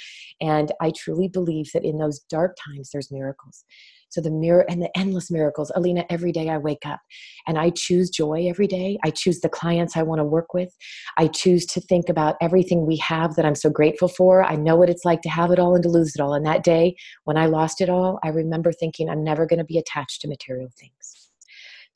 and 0.40 0.72
I 0.80 0.92
truly 0.94 1.28
believe 1.28 1.70
that 1.72 1.84
in 1.84 1.98
those 1.98 2.20
dark 2.28 2.56
times, 2.66 2.90
there's 2.92 3.12
miracles. 3.12 3.64
So 4.08 4.20
the 4.20 4.30
mirror 4.30 4.64
and 4.68 4.80
the 4.80 4.96
endless 4.96 5.30
miracles. 5.30 5.72
Alina, 5.74 6.04
every 6.08 6.32
day 6.32 6.48
I 6.48 6.58
wake 6.58 6.86
up 6.86 7.00
and 7.46 7.58
I 7.58 7.70
choose 7.70 8.10
joy 8.10 8.46
every 8.48 8.66
day. 8.66 8.98
I 9.04 9.10
choose 9.10 9.40
the 9.40 9.48
clients 9.48 9.96
I 9.96 10.02
want 10.02 10.20
to 10.20 10.24
work 10.24 10.54
with. 10.54 10.74
I 11.16 11.26
choose 11.28 11.66
to 11.66 11.80
think 11.80 12.08
about 12.08 12.36
everything 12.40 12.86
we 12.86 12.96
have 12.98 13.34
that 13.36 13.44
I'm 13.44 13.54
so 13.54 13.70
grateful 13.70 14.08
for. 14.08 14.44
I 14.44 14.56
know 14.56 14.76
what 14.76 14.90
it's 14.90 15.04
like 15.04 15.22
to 15.22 15.28
have 15.28 15.50
it 15.50 15.58
all 15.58 15.74
and 15.74 15.82
to 15.82 15.88
lose 15.88 16.14
it 16.14 16.20
all. 16.20 16.34
And 16.34 16.46
that 16.46 16.64
day 16.64 16.96
when 17.24 17.36
I 17.36 17.46
lost 17.46 17.80
it 17.80 17.88
all, 17.88 18.18
I 18.22 18.28
remember 18.28 18.72
thinking 18.72 19.08
I'm 19.08 19.24
never 19.24 19.46
going 19.46 19.58
to 19.58 19.64
be 19.64 19.78
attached 19.78 20.20
to 20.22 20.28
material 20.28 20.70
things. 20.78 21.15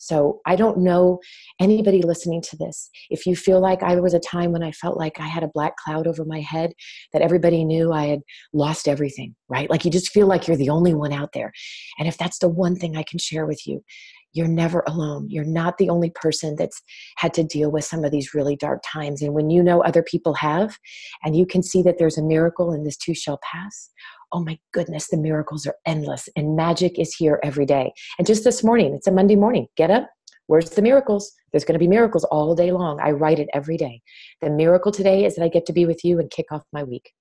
So 0.01 0.41
I 0.47 0.57
don't 0.57 0.79
know 0.79 1.21
anybody 1.61 2.01
listening 2.01 2.41
to 2.43 2.57
this. 2.57 2.89
If 3.11 3.27
you 3.27 3.37
feel 3.37 3.61
like 3.61 3.83
I 3.83 4.01
was 4.01 4.15
a 4.15 4.19
time 4.19 4.51
when 4.51 4.63
I 4.63 4.73
felt 4.73 4.97
like 4.97 5.21
I 5.21 5.27
had 5.27 5.43
a 5.43 5.51
black 5.53 5.77
cloud 5.77 6.07
over 6.07 6.25
my 6.25 6.41
head, 6.41 6.73
that 7.13 7.23
everybody 7.23 7.65
knew 7.65 7.93
I 7.93 8.07
had 8.07 8.21
lost 8.55 8.89
everything, 8.89 9.37
right? 9.49 9.69
Like 9.69 9.85
you 9.85 9.91
just 9.91 10.11
feel 10.11 10.27
like 10.27 10.49
you're 10.49 10.57
the 10.57 10.71
only 10.71 10.95
one 10.95 11.13
out 11.13 11.31
there. 11.35 11.53
And 11.99 12.09
if 12.09 12.17
that's 12.17 12.39
the 12.39 12.49
one 12.49 12.77
thing 12.77 12.97
I 12.97 13.05
can 13.05 13.19
share 13.19 13.47
with 13.47 13.67
you, 13.67 13.85
you're 14.33 14.49
never 14.49 14.83
alone. 14.87 15.27
You're 15.29 15.45
not 15.45 15.77
the 15.77 15.91
only 15.91 16.11
person 16.15 16.57
that's 16.57 16.81
had 17.17 17.35
to 17.35 17.43
deal 17.43 17.71
with 17.71 17.85
some 17.85 18.05
of 18.05 18.13
these 18.13 18.33
really 18.33 18.57
dark 18.57 18.83
times. 18.91 19.23
And 19.23 19.35
when 19.35 19.51
you 19.51 19.63
know 19.63 19.83
other 19.83 20.03
people 20.03 20.35
have, 20.35 20.79
and 21.25 21.37
you 21.37 21.45
can 21.45 21.63
see 21.63 21.83
that 21.83 21.99
there's 21.99 22.17
a 22.17 22.23
miracle 22.23 22.71
and 22.71 22.87
this 22.87 22.97
too 22.97 23.15
shall 23.15 23.41
pass, 23.43 23.91
oh 24.33 24.43
my 24.43 24.59
goodness, 24.73 25.09
the 25.09 25.17
miracles 25.17 25.67
are 25.67 25.75
endless 25.87 26.29
and 26.37 26.57
magic 26.57 26.99
is 26.99 27.15
here 27.15 27.41
every 27.43 27.67
day. 27.67 27.93
And 28.19 28.27
just 28.27 28.45
this 28.45 28.63
morning, 28.63 28.95
it's 28.95 29.07
a 29.07 29.13
Monday 29.13 29.37
morning, 29.37 29.67
get 29.77 29.91
up. 29.91 30.09
Where's 30.47 30.71
the 30.71 30.83
miracles? 30.83 31.33
There's 31.53 31.65
going 31.65 31.75
to 31.75 31.79
be 31.79 31.89
miracles 31.89 32.25
all 32.25 32.55
day 32.55 32.73
long. 32.73 33.01
I 33.01 33.13
write 33.13 33.39
it 33.39 33.49
every 33.55 33.77
day. 33.77 34.03
The 34.41 34.51
miracle 34.51 34.91
today 34.91 35.25
is 35.25 35.37
that 35.37 35.45
I 35.45 35.49
get 35.49 35.67
to 35.67 35.73
be 35.73 35.87
with 35.87 36.05
you 36.05 36.19
and 36.19 36.31
kick 36.31 36.47
off 36.51 36.63
my 36.73 36.83
week. 36.83 37.13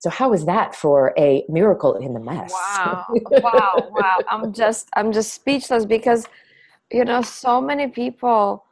So 0.00 0.10
how 0.10 0.32
is 0.32 0.46
that 0.46 0.74
for 0.74 1.14
a 1.16 1.44
miracle 1.48 1.94
in 1.94 2.12
the 2.12 2.20
mess? 2.20 2.52
Wow. 2.52 3.06
Wow. 3.42 3.88
wow. 3.90 4.18
I'm 4.28 4.52
just 4.52 4.88
I'm 4.94 5.12
just 5.12 5.32
speechless 5.32 5.84
because 5.84 6.26
you 6.92 7.04
know 7.04 7.22
so 7.22 7.60
many 7.60 7.88
people 7.88 8.64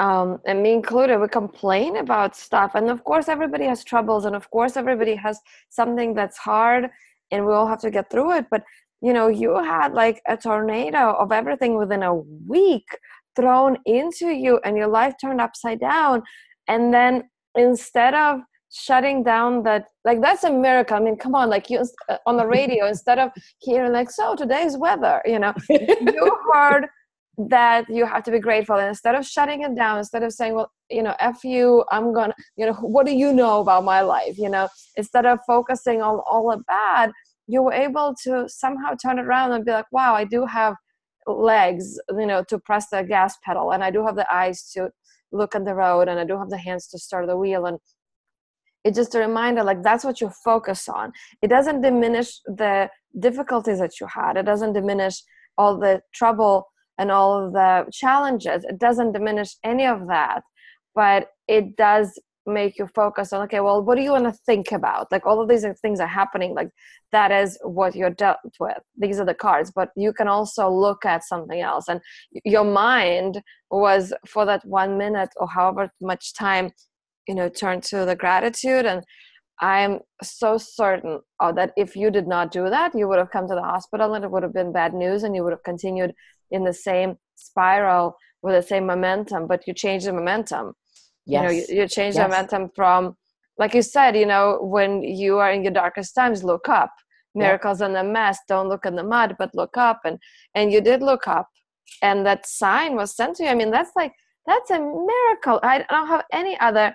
um, 0.00 0.40
and 0.44 0.60
me 0.60 0.72
included, 0.72 1.20
we 1.20 1.28
complain 1.28 1.98
about 1.98 2.34
stuff. 2.34 2.74
And 2.74 2.90
of 2.90 3.04
course, 3.04 3.28
everybody 3.28 3.64
has 3.66 3.84
troubles, 3.84 4.24
and 4.24 4.34
of 4.34 4.50
course, 4.50 4.76
everybody 4.76 5.14
has 5.14 5.38
something 5.68 6.14
that's 6.14 6.36
hard 6.36 6.90
and 7.30 7.46
we 7.46 7.52
all 7.52 7.66
have 7.66 7.80
to 7.80 7.90
get 7.90 8.10
through 8.10 8.32
it 8.32 8.46
but 8.50 8.62
you 9.00 9.12
know 9.12 9.28
you 9.28 9.56
had 9.56 9.92
like 9.92 10.20
a 10.28 10.36
tornado 10.36 11.12
of 11.12 11.32
everything 11.32 11.76
within 11.76 12.02
a 12.02 12.14
week 12.14 12.86
thrown 13.36 13.76
into 13.84 14.28
you 14.28 14.60
and 14.64 14.76
your 14.76 14.88
life 14.88 15.14
turned 15.20 15.40
upside 15.40 15.80
down 15.80 16.22
and 16.68 16.92
then 16.92 17.22
instead 17.56 18.14
of 18.14 18.40
shutting 18.72 19.22
down 19.22 19.62
that 19.62 19.86
like 20.04 20.20
that's 20.20 20.42
a 20.42 20.50
miracle. 20.50 20.96
I 20.96 21.00
mean 21.00 21.16
come 21.16 21.34
on 21.34 21.48
like 21.48 21.70
you 21.70 21.84
uh, 22.08 22.16
on 22.26 22.36
the 22.36 22.46
radio 22.46 22.86
instead 22.94 23.18
of 23.18 23.30
hearing 23.58 23.92
like 23.92 24.10
so 24.10 24.34
today's 24.34 24.76
weather 24.76 25.22
you 25.24 25.38
know 25.38 25.54
you 25.70 26.38
heard 26.52 26.86
that 27.36 27.88
you 27.88 28.06
have 28.06 28.22
to 28.24 28.30
be 28.30 28.38
grateful. 28.38 28.76
And 28.76 28.88
instead 28.88 29.14
of 29.14 29.26
shutting 29.26 29.62
it 29.62 29.74
down 29.74 29.98
instead 29.98 30.22
of 30.22 30.32
saying 30.32 30.54
well 30.54 30.70
you 30.90 31.02
know 31.02 31.14
f 31.18 31.42
you 31.44 31.84
i'm 31.90 32.12
gonna 32.12 32.34
you 32.56 32.66
know 32.66 32.74
what 32.74 33.06
do 33.06 33.12
you 33.12 33.32
know 33.32 33.60
about 33.60 33.84
my 33.84 34.00
life? 34.00 34.38
You 34.38 34.50
know 34.50 34.68
instead 34.96 35.26
of 35.26 35.38
focusing 35.46 36.02
on 36.02 36.20
all 36.26 36.50
the 36.50 36.62
bad 36.68 37.12
you 37.46 37.62
were 37.62 37.72
able 37.72 38.14
to 38.24 38.48
somehow 38.48 38.94
turn 38.94 39.18
it 39.18 39.26
around 39.26 39.52
and 39.52 39.64
be 39.64 39.72
like 39.72 39.90
wow 39.92 40.14
i 40.14 40.24
do 40.24 40.46
have 40.46 40.74
legs 41.26 41.98
you 42.10 42.26
know 42.26 42.44
to 42.44 42.58
press 42.58 42.88
the 42.90 43.02
gas 43.02 43.36
pedal 43.44 43.72
and 43.72 43.82
i 43.82 43.90
do 43.90 44.04
have 44.04 44.16
the 44.16 44.26
eyes 44.32 44.70
to 44.72 44.90
look 45.32 45.54
at 45.54 45.64
the 45.64 45.74
road 45.74 46.08
and 46.08 46.20
i 46.20 46.24
do 46.24 46.38
have 46.38 46.50
the 46.50 46.58
hands 46.58 46.86
to 46.88 46.98
start 46.98 47.26
the 47.26 47.36
wheel. 47.36 47.66
And 47.66 47.78
it's 48.84 48.96
just 48.96 49.14
a 49.14 49.18
reminder 49.18 49.64
like 49.64 49.82
that's 49.82 50.04
what 50.04 50.20
you 50.20 50.30
focus 50.44 50.88
on. 50.88 51.12
It 51.42 51.48
doesn't 51.48 51.80
diminish 51.80 52.40
the 52.44 52.90
difficulties 53.18 53.78
that 53.78 53.98
you 54.00 54.06
had. 54.06 54.36
It 54.36 54.44
doesn't 54.44 54.74
diminish 54.74 55.22
all 55.56 55.78
the 55.78 56.02
trouble 56.12 56.66
and 56.98 57.10
all 57.10 57.46
of 57.46 57.52
the 57.52 57.90
challenges 57.92 58.64
it 58.64 58.78
doesn't 58.78 59.12
diminish 59.12 59.56
any 59.64 59.86
of 59.86 60.06
that 60.08 60.42
but 60.94 61.28
it 61.48 61.76
does 61.76 62.18
make 62.46 62.78
you 62.78 62.86
focus 62.94 63.32
on 63.32 63.42
okay 63.42 63.60
well 63.60 63.82
what 63.82 63.96
do 63.96 64.02
you 64.02 64.10
want 64.10 64.24
to 64.24 64.40
think 64.44 64.70
about? 64.70 65.10
Like 65.10 65.24
all 65.24 65.40
of 65.40 65.48
these 65.48 65.64
things 65.80 65.98
are 65.98 66.06
happening 66.06 66.54
like 66.54 66.68
that 67.10 67.32
is 67.32 67.58
what 67.62 67.94
you're 67.94 68.10
dealt 68.10 68.38
with. 68.60 68.76
These 68.98 69.18
are 69.18 69.24
the 69.24 69.34
cards 69.34 69.72
but 69.74 69.90
you 69.96 70.12
can 70.12 70.28
also 70.28 70.68
look 70.68 71.06
at 71.06 71.24
something 71.24 71.60
else 71.60 71.88
and 71.88 72.00
your 72.44 72.64
mind 72.64 73.40
was 73.70 74.12
for 74.26 74.44
that 74.44 74.64
one 74.66 74.98
minute 74.98 75.30
or 75.36 75.48
however 75.48 75.90
much 76.02 76.34
time 76.34 76.70
you 77.26 77.34
know 77.34 77.48
turn 77.48 77.80
to 77.80 78.04
the 78.04 78.16
gratitude 78.16 78.86
and 78.86 79.02
i'm 79.60 79.98
so 80.22 80.58
certain 80.58 81.20
uh, 81.40 81.52
that 81.52 81.72
if 81.76 81.96
you 81.96 82.10
did 82.10 82.26
not 82.26 82.50
do 82.50 82.68
that 82.68 82.94
you 82.94 83.08
would 83.08 83.18
have 83.18 83.30
come 83.30 83.46
to 83.48 83.54
the 83.54 83.62
hospital 83.62 84.14
and 84.14 84.24
it 84.24 84.30
would 84.30 84.42
have 84.42 84.52
been 84.52 84.72
bad 84.72 84.92
news 84.92 85.22
and 85.22 85.34
you 85.34 85.42
would 85.42 85.52
have 85.52 85.62
continued 85.62 86.12
in 86.50 86.64
the 86.64 86.72
same 86.72 87.16
spiral 87.34 88.16
with 88.42 88.54
the 88.54 88.62
same 88.62 88.86
momentum 88.86 89.46
but 89.46 89.66
you 89.66 89.74
change 89.74 90.04
the 90.04 90.12
momentum 90.12 90.72
yes. 91.26 91.40
you 91.40 91.46
know 91.46 91.52
you, 91.52 91.82
you 91.82 91.88
change 91.88 92.14
yes. 92.14 92.16
the 92.16 92.28
momentum 92.28 92.70
from 92.74 93.16
like 93.58 93.74
you 93.74 93.82
said 93.82 94.16
you 94.16 94.26
know 94.26 94.58
when 94.62 95.02
you 95.02 95.38
are 95.38 95.52
in 95.52 95.62
your 95.62 95.72
darkest 95.72 96.14
times 96.14 96.44
look 96.44 96.68
up 96.68 96.92
miracles 97.34 97.80
in 97.80 97.92
the 97.92 98.04
mess 98.04 98.38
don't 98.48 98.68
look 98.68 98.86
in 98.86 98.94
the 98.94 99.02
mud 99.02 99.34
but 99.38 99.54
look 99.54 99.76
up 99.76 100.00
and 100.04 100.18
and 100.54 100.72
you 100.72 100.80
did 100.80 101.02
look 101.02 101.26
up 101.26 101.48
and 102.02 102.24
that 102.24 102.46
sign 102.46 102.94
was 102.94 103.14
sent 103.14 103.36
to 103.36 103.44
you 103.44 103.50
i 103.50 103.54
mean 103.54 103.70
that's 103.70 103.92
like 103.96 104.12
that's 104.46 104.70
a 104.70 104.78
miracle 104.78 105.58
i 105.62 105.84
don't 105.90 106.06
have 106.06 106.24
any 106.32 106.58
other 106.60 106.94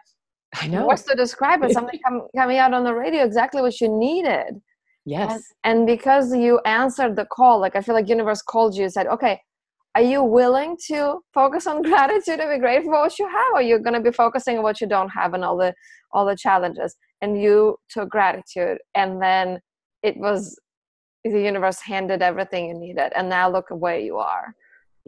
I 0.56 0.68
know. 0.68 0.86
What's 0.86 1.04
to 1.04 1.16
describe 1.16 1.64
it? 1.64 1.72
Something 1.74 2.00
com- 2.06 2.28
coming 2.36 2.58
out 2.58 2.74
on 2.74 2.84
the 2.84 2.94
radio, 2.94 3.24
exactly 3.24 3.62
what 3.62 3.80
you 3.80 3.88
needed. 3.88 4.62
Yes. 5.10 5.54
And, 5.64 5.80
and, 5.80 5.88
because 5.88 6.36
you 6.36 6.60
answered 6.66 7.16
the 7.16 7.26
call, 7.26 7.60
like 7.60 7.76
I 7.76 7.82
feel 7.82 7.96
like 7.96 8.08
universe 8.08 8.42
called 8.42 8.76
you 8.76 8.84
and 8.84 8.94
said, 8.94 9.08
okay, 9.08 9.40
are 9.96 10.02
you 10.02 10.24
willing 10.24 10.78
to 10.88 11.20
focus 11.34 11.68
on 11.68 11.82
gratitude 11.90 12.40
and 12.40 12.52
be 12.52 12.60
grateful 12.60 12.92
for 12.92 13.02
what 13.02 13.20
you 13.20 13.28
have 13.28 13.54
or 13.54 13.62
you're 13.62 13.80
going 13.80 13.96
to 13.96 14.02
be 14.02 14.12
focusing 14.12 14.58
on 14.58 14.64
what 14.64 14.80
you 14.80 14.88
don't 14.88 15.10
have 15.10 15.34
and 15.34 15.44
all 15.44 15.58
the 15.58 15.74
all 16.12 16.26
the 16.26 16.36
challenges 16.36 16.96
and 17.22 17.42
you 17.42 17.76
took 17.90 18.10
gratitude 18.10 18.78
and 18.96 19.22
then 19.22 19.60
it 20.04 20.18
was 20.18 20.60
the 21.24 21.42
universe 21.42 21.80
handed 21.80 22.22
everything 22.22 22.68
you 22.68 22.74
needed 22.74 23.12
and 23.16 23.30
now 23.30 23.52
look 23.52 23.66
at 23.70 23.78
where 23.78 24.00
you 24.00 24.18
are 24.18 24.54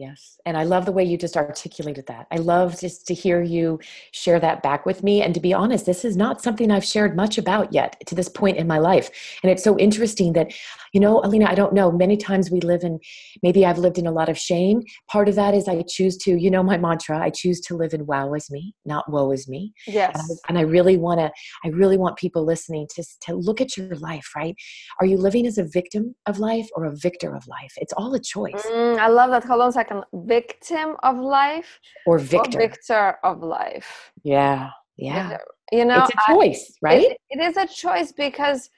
Yes. 0.02 0.40
And 0.46 0.56
I 0.56 0.64
love 0.64 0.84
the 0.84 0.90
way 0.90 1.04
you 1.04 1.16
just 1.16 1.36
articulated 1.36 2.06
that. 2.08 2.26
I 2.32 2.38
love 2.38 2.80
just 2.80 3.06
to 3.06 3.14
hear 3.14 3.40
you 3.40 3.78
share 4.10 4.40
that 4.40 4.60
back 4.60 4.84
with 4.84 5.04
me. 5.04 5.22
And 5.22 5.32
to 5.32 5.38
be 5.38 5.54
honest, 5.54 5.86
this 5.86 6.04
is 6.04 6.16
not 6.16 6.42
something 6.42 6.72
I've 6.72 6.84
shared 6.84 7.14
much 7.14 7.38
about 7.38 7.72
yet 7.72 8.02
to 8.08 8.16
this 8.16 8.28
point 8.28 8.56
in 8.56 8.66
my 8.66 8.78
life. 8.78 9.10
And 9.44 9.52
it's 9.52 9.62
so 9.62 9.78
interesting 9.78 10.32
that, 10.32 10.52
you 10.92 10.98
know, 10.98 11.22
Alina, 11.22 11.46
I 11.48 11.54
don't 11.54 11.72
know, 11.72 11.92
many 11.92 12.16
times 12.16 12.50
we 12.50 12.60
live 12.60 12.82
in, 12.82 12.98
maybe 13.44 13.64
I've 13.64 13.78
lived 13.78 13.96
in 13.96 14.08
a 14.08 14.10
lot 14.10 14.28
of 14.28 14.36
shame. 14.36 14.82
Part 15.08 15.28
of 15.28 15.36
that 15.36 15.54
is 15.54 15.68
I 15.68 15.84
choose 15.88 16.16
to, 16.24 16.34
you 16.36 16.50
know, 16.50 16.64
my 16.64 16.76
mantra, 16.78 17.20
I 17.20 17.30
choose 17.30 17.60
to 17.60 17.76
live 17.76 17.94
in 17.94 18.04
wow 18.04 18.34
is 18.34 18.50
me, 18.50 18.74
not 18.84 19.08
woe 19.08 19.30
is 19.30 19.46
me. 19.46 19.72
Yes. 19.86 20.10
And 20.16 20.24
I, 20.24 20.34
and 20.48 20.58
I 20.58 20.62
really 20.62 20.96
want 20.96 21.20
to, 21.20 21.30
I 21.64 21.68
really 21.68 21.96
want 21.96 22.16
people 22.18 22.44
listening 22.44 22.88
to, 22.96 23.04
to 23.26 23.34
look 23.36 23.60
at 23.60 23.76
your 23.76 23.94
life, 23.98 24.28
right? 24.34 24.56
Are 24.98 25.06
you 25.06 25.16
living 25.16 25.46
as 25.46 25.58
a 25.58 25.64
victim 25.64 26.16
of 26.26 26.40
life 26.40 26.66
or 26.74 26.86
a 26.86 26.96
victor 26.96 27.36
of 27.36 27.46
life? 27.46 27.72
It's 27.76 27.92
all 27.92 28.12
a 28.14 28.20
choice. 28.20 28.66
Mm, 28.66 28.98
I 28.98 29.06
love 29.06 29.30
that. 29.30 29.44
Hold 29.44 29.60
on 29.60 29.68
a 29.68 29.72
second 29.72 29.91
victim 30.12 30.96
of 31.02 31.18
life 31.18 31.80
or 32.06 32.18
victor, 32.18 32.58
or 32.58 32.60
victor 32.60 33.16
of 33.24 33.42
life. 33.42 34.12
Yeah, 34.22 34.70
yeah. 34.96 35.38
You 35.72 35.84
know, 35.84 36.04
it's 36.04 36.14
a 36.14 36.32
choice, 36.32 36.78
I, 36.84 36.88
right? 36.88 37.02
It, 37.02 37.16
it 37.30 37.40
is 37.40 37.56
a 37.56 37.66
choice 37.66 38.12
because 38.12 38.68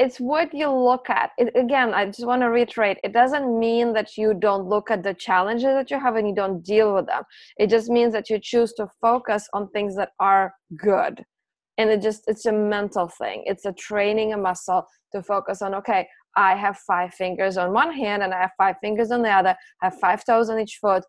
it's 0.00 0.18
what 0.18 0.54
you 0.54 0.70
look 0.70 1.10
at. 1.10 1.30
It, 1.36 1.54
again, 1.54 1.92
I 1.92 2.06
just 2.06 2.26
want 2.26 2.40
to 2.40 2.48
reiterate 2.48 2.98
it 3.04 3.12
doesn't 3.12 3.58
mean 3.58 3.92
that 3.92 4.16
you 4.16 4.32
don't 4.32 4.66
look 4.66 4.90
at 4.90 5.02
the 5.02 5.12
challenges 5.12 5.74
that 5.74 5.90
you 5.90 6.00
have 6.00 6.16
and 6.16 6.26
you 6.26 6.34
don't 6.34 6.62
deal 6.62 6.94
with 6.94 7.06
them. 7.06 7.22
It 7.58 7.68
just 7.68 7.90
means 7.90 8.14
that 8.14 8.30
you 8.30 8.38
choose 8.38 8.72
to 8.74 8.88
focus 9.00 9.46
on 9.52 9.68
things 9.68 9.94
that 9.96 10.12
are 10.18 10.54
good. 10.76 11.22
And 11.76 11.90
it 11.90 12.00
just, 12.00 12.24
it's 12.28 12.46
a 12.46 12.52
mental 12.52 13.08
thing. 13.08 13.42
It's 13.44 13.66
a 13.66 13.72
training 13.72 14.32
a 14.32 14.38
muscle 14.38 14.86
to 15.12 15.22
focus 15.22 15.60
on, 15.60 15.74
okay, 15.74 16.08
I 16.36 16.54
have 16.54 16.78
five 16.78 17.14
fingers 17.14 17.56
on 17.56 17.72
one 17.72 17.92
hand 17.92 18.22
and 18.22 18.32
I 18.32 18.40
have 18.40 18.52
five 18.56 18.76
fingers 18.80 19.10
on 19.10 19.22
the 19.22 19.30
other, 19.30 19.56
I 19.82 19.86
have 19.86 19.98
five 19.98 20.24
toes 20.24 20.48
on 20.50 20.60
each 20.60 20.78
foot. 20.80 21.04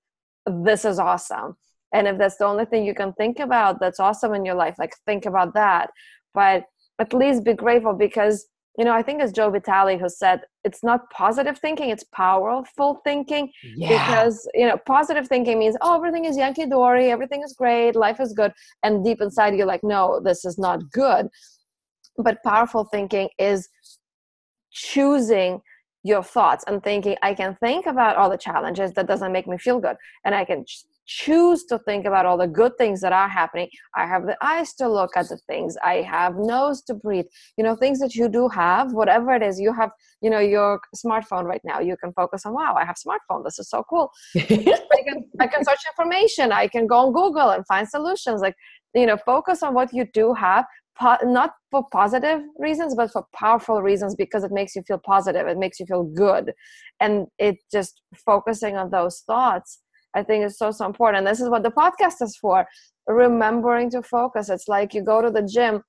This 0.45 0.85
is 0.85 0.99
awesome. 0.99 1.55
And 1.93 2.07
if 2.07 2.17
that's 2.17 2.37
the 2.37 2.45
only 2.45 2.65
thing 2.65 2.85
you 2.85 2.95
can 2.95 3.13
think 3.13 3.39
about 3.39 3.79
that's 3.79 3.99
awesome 3.99 4.33
in 4.33 4.45
your 4.45 4.55
life, 4.55 4.75
like 4.79 4.93
think 5.05 5.25
about 5.25 5.53
that. 5.53 5.89
But 6.33 6.63
at 6.99 7.13
least 7.13 7.43
be 7.43 7.53
grateful 7.53 7.93
because, 7.93 8.47
you 8.77 8.85
know, 8.85 8.93
I 8.93 9.01
think 9.01 9.21
it's 9.21 9.33
Joe 9.33 9.49
Vitale 9.49 9.97
who 9.97 10.07
said 10.07 10.41
it's 10.63 10.83
not 10.83 11.09
positive 11.11 11.57
thinking, 11.57 11.89
it's 11.89 12.05
powerful 12.05 13.01
thinking. 13.03 13.51
Yeah. 13.75 13.89
Because, 13.89 14.47
you 14.53 14.65
know, 14.65 14.77
positive 14.85 15.27
thinking 15.27 15.59
means, 15.59 15.75
oh, 15.81 15.95
everything 15.95 16.25
is 16.25 16.37
Yankee 16.37 16.65
Dory, 16.65 17.11
everything 17.11 17.43
is 17.43 17.53
great, 17.53 17.95
life 17.95 18.21
is 18.21 18.31
good. 18.33 18.53
And 18.83 19.03
deep 19.03 19.19
inside, 19.19 19.55
you're 19.55 19.65
like, 19.65 19.83
no, 19.83 20.21
this 20.23 20.45
is 20.45 20.57
not 20.57 20.89
good. 20.91 21.27
But 22.17 22.43
powerful 22.43 22.85
thinking 22.85 23.29
is 23.37 23.67
choosing 24.71 25.61
your 26.03 26.23
thoughts. 26.23 26.63
And 26.67 26.83
thinking 26.83 27.15
i 27.21 27.33
can 27.33 27.55
think 27.61 27.85
about 27.85 28.15
all 28.15 28.29
the 28.29 28.37
challenges 28.37 28.93
that 28.93 29.07
doesn't 29.07 29.31
make 29.31 29.47
me 29.47 29.57
feel 29.57 29.79
good. 29.79 29.97
And 30.25 30.33
i 30.33 30.45
can 30.45 30.65
choose 31.05 31.65
to 31.65 31.77
think 31.79 32.05
about 32.05 32.25
all 32.25 32.37
the 32.37 32.47
good 32.47 32.77
things 32.77 33.01
that 33.01 33.11
are 33.11 33.27
happening. 33.27 33.67
I 33.95 34.05
have 34.05 34.25
the 34.25 34.37
eyes 34.41 34.73
to 34.75 34.87
look 34.87 35.17
at 35.17 35.27
the 35.29 35.37
things. 35.47 35.75
I 35.83 35.95
have 35.95 36.35
nose 36.37 36.81
to 36.83 36.93
breathe. 36.93 37.25
You 37.57 37.63
know 37.63 37.75
things 37.75 37.99
that 37.99 38.15
you 38.15 38.29
do 38.29 38.47
have 38.49 38.93
whatever 38.93 39.33
it 39.33 39.43
is 39.43 39.59
you 39.59 39.73
have 39.73 39.91
you 40.21 40.29
know 40.29 40.39
your 40.39 40.79
smartphone 40.95 41.43
right 41.43 41.61
now. 41.63 41.79
You 41.79 41.97
can 41.97 42.13
focus 42.13 42.45
on 42.45 42.53
wow 42.53 42.75
i 42.75 42.85
have 42.85 42.95
smartphone. 42.95 43.43
This 43.43 43.59
is 43.59 43.69
so 43.69 43.83
cool. 43.89 44.11
I, 44.35 45.01
can, 45.07 45.25
I 45.39 45.47
can 45.47 45.63
search 45.63 45.83
information. 45.91 46.51
I 46.51 46.67
can 46.67 46.87
go 46.87 46.97
on 46.97 47.13
google 47.13 47.49
and 47.49 47.65
find 47.67 47.87
solutions. 47.87 48.41
Like 48.41 48.55
you 48.93 49.05
know 49.05 49.17
focus 49.17 49.63
on 49.63 49.73
what 49.73 49.93
you 49.93 50.05
do 50.13 50.33
have 50.33 50.65
po- 50.99 51.17
not 51.23 51.51
for 51.69 51.85
positive 51.91 52.41
reasons 52.57 52.95
but 52.95 53.11
for 53.11 53.25
powerful 53.33 53.81
reasons 53.81 54.15
because 54.15 54.43
it 54.43 54.51
makes 54.51 54.75
you 54.75 54.83
feel 54.87 54.97
positive 54.97 55.47
it 55.47 55.57
makes 55.57 55.79
you 55.79 55.85
feel 55.85 56.03
good. 56.03 56.53
And 56.99 57.27
it 57.37 57.57
just 57.71 58.01
focusing 58.25 58.77
on 58.77 58.91
those 58.91 59.21
thoughts 59.25 59.79
i 60.15 60.21
think 60.23 60.45
is 60.45 60.57
so 60.57 60.71
so 60.71 60.85
important. 60.85 61.19
And 61.19 61.27
this 61.27 61.41
is 61.41 61.49
what 61.49 61.63
the 61.63 61.71
podcast 61.71 62.21
is 62.21 62.35
for 62.37 62.65
remembering 63.07 63.89
to 63.91 64.01
focus. 64.01 64.49
It's 64.49 64.67
like 64.67 64.93
you 64.93 65.03
go 65.03 65.21
to 65.21 65.31
the 65.31 65.43
gym 65.43 65.81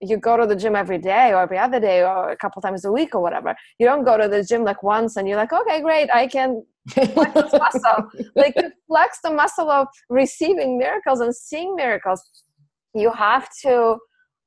you 0.00 0.16
go 0.16 0.36
to 0.36 0.46
the 0.46 0.54
gym 0.54 0.76
every 0.76 0.98
day 0.98 1.32
or 1.32 1.40
every 1.42 1.58
other 1.58 1.80
day 1.80 2.04
or 2.04 2.30
a 2.30 2.36
couple 2.36 2.62
times 2.62 2.84
a 2.84 2.92
week 2.92 3.16
or 3.16 3.20
whatever. 3.20 3.56
You 3.80 3.86
don't 3.86 4.04
go 4.04 4.16
to 4.16 4.28
the 4.28 4.44
gym 4.44 4.62
like 4.62 4.82
once 4.82 5.16
and 5.16 5.26
you're 5.26 5.36
like 5.36 5.52
okay 5.52 5.80
great 5.80 6.08
i 6.14 6.26
can 6.26 6.62
flex 6.90 7.34
this 7.34 7.52
muscle 7.64 8.10
like 8.36 8.54
flex 8.86 9.18
the 9.22 9.30
muscle 9.30 9.70
of 9.70 9.88
receiving 10.08 10.78
miracles 10.78 11.20
and 11.20 11.34
seeing 11.34 11.74
miracles. 11.74 12.22
You 12.94 13.12
have 13.12 13.48
to 13.62 13.98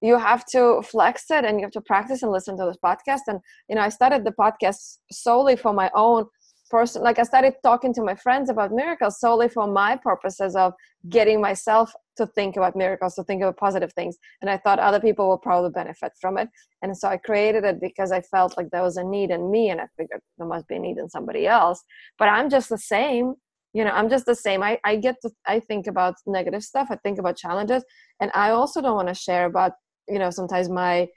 you 0.02 0.18
have 0.18 0.46
to 0.48 0.82
flex 0.84 1.26
it 1.30 1.46
and 1.46 1.60
you 1.60 1.66
have 1.66 1.72
to 1.72 1.82
practice 1.82 2.24
and 2.24 2.32
listen 2.32 2.58
to 2.58 2.66
this 2.66 2.78
podcast. 2.84 3.22
And 3.28 3.40
you 3.70 3.76
know 3.76 3.82
i 3.82 3.90
started 3.90 4.24
the 4.24 4.32
podcast 4.32 4.98
solely 5.12 5.56
for 5.56 5.74
my 5.74 5.90
own 5.96 6.26
person 6.70 7.02
like 7.04 7.20
i 7.20 7.24
started 7.24 7.54
talking 7.64 7.94
to 7.94 8.02
my 8.02 8.16
friends 8.16 8.50
about 8.50 8.72
miracles 8.72 9.20
solely 9.20 9.50
for 9.50 9.68
my 9.68 9.98
purposes 9.98 10.56
of 10.56 10.72
getting 11.10 11.42
myself 11.42 11.94
to 12.18 12.28
think 12.28 12.56
about 12.56 12.76
miracles 12.76 13.16
to 13.16 13.24
think 13.24 13.42
about 13.42 13.58
positive 13.58 13.92
things. 13.94 14.18
And 14.42 14.50
i 14.50 14.58
thought 14.58 14.80
other 14.80 15.00
people 15.00 15.28
will 15.28 15.38
probably 15.38 15.72
benefit 15.72 16.14
from 16.20 16.38
it. 16.38 16.50
And 16.82 16.98
so 16.98 17.08
i 17.08 17.18
created 17.18 17.64
it 17.64 17.82
because 17.82 18.12
i 18.12 18.22
felt 18.22 18.58
like 18.58 18.70
there 18.72 18.84
was 18.84 18.98
a 18.98 19.04
need 19.04 19.32
in 19.32 19.52
me 19.52 19.70
and 19.70 19.82
i 19.82 19.88
figured 19.98 20.22
there 20.38 20.48
must 20.48 20.68
be 20.68 20.76
a 20.76 20.80
need 20.80 20.98
in 20.98 21.10
somebody 21.10 21.48
else. 21.48 21.84
But 22.18 22.30
i'm 22.30 22.50
just 22.50 22.70
the 22.70 22.78
same 22.78 23.36
you 23.74 23.84
know 23.86 23.92
i'm 23.92 24.10
just 24.10 24.26
the 24.26 24.36
same. 24.36 24.62
I, 24.64 24.80
I 24.84 24.96
get 24.96 25.16
to 25.24 25.30
i 25.48 25.60
think 25.60 25.88
about 25.88 26.16
negative 26.26 26.64
stuff. 26.64 26.88
I 26.90 26.98
think 26.98 27.20
about 27.20 27.38
challenges. 27.38 27.84
And 28.20 28.32
i 28.34 28.52
also 28.52 28.82
don't 28.82 28.96
want 28.96 29.08
to 29.08 29.16
share 29.16 29.46
about 29.46 29.74
you 30.08 30.20
know 30.20 30.30
sometimes 30.30 30.70
my 30.70 31.08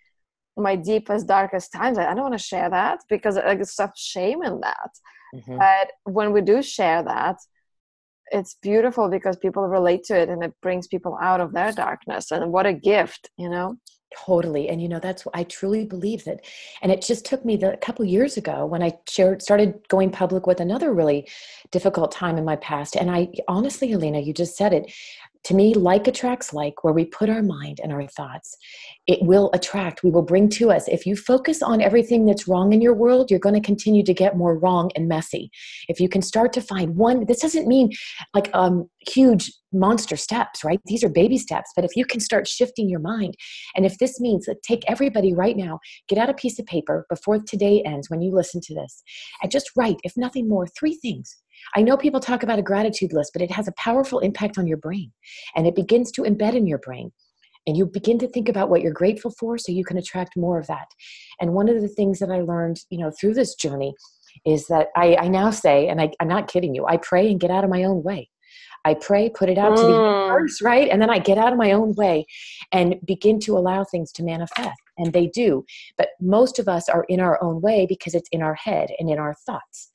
my 0.57 0.77
deepest 0.77 1.27
darkest 1.27 1.73
times 1.73 1.99
i 1.99 2.15
don't 2.15 2.23
want 2.23 2.35
to 2.35 2.39
share 2.39 2.71
that 2.71 3.01
because 3.09 3.37
like 3.37 3.61
it's 3.61 3.75
such 3.75 3.99
shame 3.99 4.43
in 4.43 4.61
that 4.61 4.91
mm-hmm. 5.35 5.59
but 5.59 5.91
when 6.05 6.33
we 6.33 6.41
do 6.41 6.63
share 6.63 7.03
that 7.03 7.37
it's 8.31 8.57
beautiful 8.63 9.09
because 9.09 9.37
people 9.37 9.67
relate 9.67 10.03
to 10.05 10.19
it 10.19 10.29
and 10.29 10.43
it 10.43 10.55
brings 10.63 10.87
people 10.87 11.19
out 11.21 11.41
of 11.41 11.53
their 11.53 11.73
darkness 11.73 12.31
and 12.31 12.53
what 12.53 12.67
a 12.67 12.73
gift 12.73 13.31
you 13.37 13.49
know 13.49 13.77
Totally. 14.17 14.69
And 14.69 14.81
you 14.81 14.89
know, 14.89 15.01
that's 15.01 15.27
what 15.27 15.37
I 15.37 15.45
truly 15.45 15.85
believe 15.85 16.25
that. 16.25 16.45
And 16.83 16.93
it 16.93 17.03
just 17.03 17.25
took 17.25 17.45
me 17.45 17.57
the 17.57 17.73
a 17.73 17.77
couple 17.77 18.05
years 18.05 18.37
ago 18.37 18.65
when 18.65 18.83
I 18.83 18.99
shared 19.09 19.43
started 19.43 19.81
going 19.89 20.11
public 20.11 20.47
with 20.47 20.61
another 20.61 20.93
really 20.93 21.29
difficult 21.71 22.13
time 22.13 22.37
in 22.37 22.45
my 22.45 22.57
past. 22.57 22.97
And 22.97 23.11
I 23.11 23.29
honestly, 23.49 23.89
Helena, 23.89 24.21
you 24.21 24.33
just 24.33 24.57
said 24.57 24.73
it 24.73 24.93
to 25.45 25.55
me 25.55 25.75
like 25.75 26.07
attracts 26.09 26.53
like 26.53 26.83
where 26.83 26.93
we 26.93 27.05
put 27.05 27.29
our 27.29 27.43
mind 27.43 27.79
and 27.83 27.93
our 27.93 28.07
thoughts 28.07 28.57
it 29.07 29.19
will 29.23 29.51
attract 29.53 30.03
we 30.03 30.11
will 30.11 30.23
bring 30.23 30.49
to 30.49 30.71
us. 30.71 30.89
If 30.89 31.07
you 31.07 31.17
focus 31.17 31.63
on 31.63 31.81
everything 31.81 32.25
that's 32.25 32.49
wrong 32.49 32.73
in 32.73 32.81
your 32.81 32.95
world 32.95 33.31
you're 33.31 33.41
going 33.41 33.55
to 33.55 33.61
continue 33.61 34.03
to 34.03 34.15
get 34.15 34.37
more 34.37 34.59
wrong 34.59 34.91
and 34.97 35.09
messy. 35.09 35.51
If 35.89 36.01
you 36.01 36.09
can 36.09 36.23
start 36.23 36.53
to 36.55 36.61
find 36.61 36.97
one 36.97 37.27
this 37.27 37.41
doesn't 37.41 37.69
mean 37.69 37.91
like 38.35 38.51
um 38.55 38.89
huge 39.07 39.53
monster 39.73 40.17
steps 40.17 40.65
right? 40.65 40.81
These 40.87 41.05
are 41.05 41.09
baby 41.09 41.39
steps 41.39 41.71
but 41.77 41.85
if 41.85 41.97
you 41.97 42.05
can 42.07 42.21
start 42.21 42.49
shifting 42.49 42.89
your 42.89 43.01
mind 43.01 43.35
and 43.77 43.85
if 43.85 43.99
this 43.99 44.21
means 44.21 44.47
that 44.47 44.63
take 44.63 44.83
everybody 44.87 45.35
right 45.35 45.57
now 45.57 45.79
get 46.09 46.19
out 46.19 46.31
a 46.31 46.35
piece 46.35 46.59
of 46.59 46.67
paper 46.67 47.07
before 47.11 47.39
today 47.39 47.83
ends 47.85 48.09
when 48.09 48.23
you 48.23 48.33
listen 48.33 48.61
to 48.63 48.75
this 48.75 49.03
and 49.43 49.53
just 49.53 49.71
write 49.77 49.99
if 50.05 50.17
nothing 50.17 50.49
more 50.49 50.67
three 50.67 50.95
things 50.95 51.37
I 51.77 51.83
know 51.83 51.97
people 51.97 52.21
talk 52.21 52.43
about 52.43 52.59
a 52.59 52.63
gratitude 52.63 53.13
list, 53.13 53.31
but 53.33 53.43
it 53.43 53.51
has 53.51 53.69
a 53.69 53.73
powerful 53.73 54.21
impact 54.21 54.59
on 54.59 54.67
your 54.67 54.77
brain 54.77 55.13
and 55.57 55.67
it 55.67 55.75
begins 55.75 56.11
to 56.13 56.23
embed 56.23 56.55
in 56.55 56.67
your 56.67 56.79
brain. 56.79 57.13
And 57.67 57.77
you 57.77 57.87
begin 57.87 58.19
to 58.19 58.29
think 58.29 58.49
about 58.49 58.69
what 58.69 58.83
you're 58.83 58.93
grateful 58.93 59.33
for 59.39 59.57
so 59.57 59.73
you 59.73 59.85
can 59.85 59.97
attract 59.97 60.37
more 60.37 60.59
of 60.59 60.67
that. 60.67 60.87
And 61.41 61.55
one 61.55 61.69
of 61.69 61.81
the 61.81 61.89
things 61.89 62.19
that 62.19 62.31
I 62.31 62.41
learned, 62.43 62.81
you 62.91 62.99
know, 62.99 63.11
through 63.19 63.35
this 63.35 63.55
journey 63.55 63.95
is 64.45 64.67
that 64.67 64.89
I, 64.97 65.17
I 65.17 65.29
now 65.29 65.51
say, 65.51 65.89
and 65.89 66.01
I, 66.01 66.11
I'm 66.21 66.29
not 66.29 66.49
kidding 66.49 66.75
you, 66.75 66.87
I 66.87 66.99
pray 66.99 67.31
and 67.31 67.41
get 67.41 67.51
out 67.51 67.65
of 67.65 67.71
my 67.71 67.85
own 67.85 68.03
way. 68.03 68.29
I 68.85 68.95
pray, 68.95 69.31
put 69.31 69.49
it 69.49 69.57
out 69.57 69.73
mm. 69.73 69.77
to 69.77 69.83
the 69.83 69.89
mm. 69.89 70.23
universe, 70.27 70.61
right? 70.61 70.89
And 70.89 71.01
then 71.01 71.11
I 71.11 71.19
get 71.19 71.39
out 71.39 71.53
of 71.53 71.59
my 71.59 71.73
own 71.73 71.95
way 71.95 72.27
and 72.71 72.97
begin 73.05 73.41
to 73.41 73.57
allow 73.57 73.85
things 73.85 74.13
to 74.13 74.23
manifest. 74.23 74.79
And 74.99 75.13
they 75.13 75.27
do. 75.29 75.65
But 75.97 76.11
most 76.21 76.59
of 76.59 76.69
us 76.69 76.89
are 76.89 77.05
in 77.09 77.21
our 77.21 77.43
own 77.43 77.61
way 77.61 77.87
because 77.89 78.15
it's 78.15 78.29
in 78.31 78.43
our 78.43 78.55
head 78.55 78.91
and 78.99 79.11
in 79.11 79.19
our 79.19 79.35
thoughts. 79.47 79.91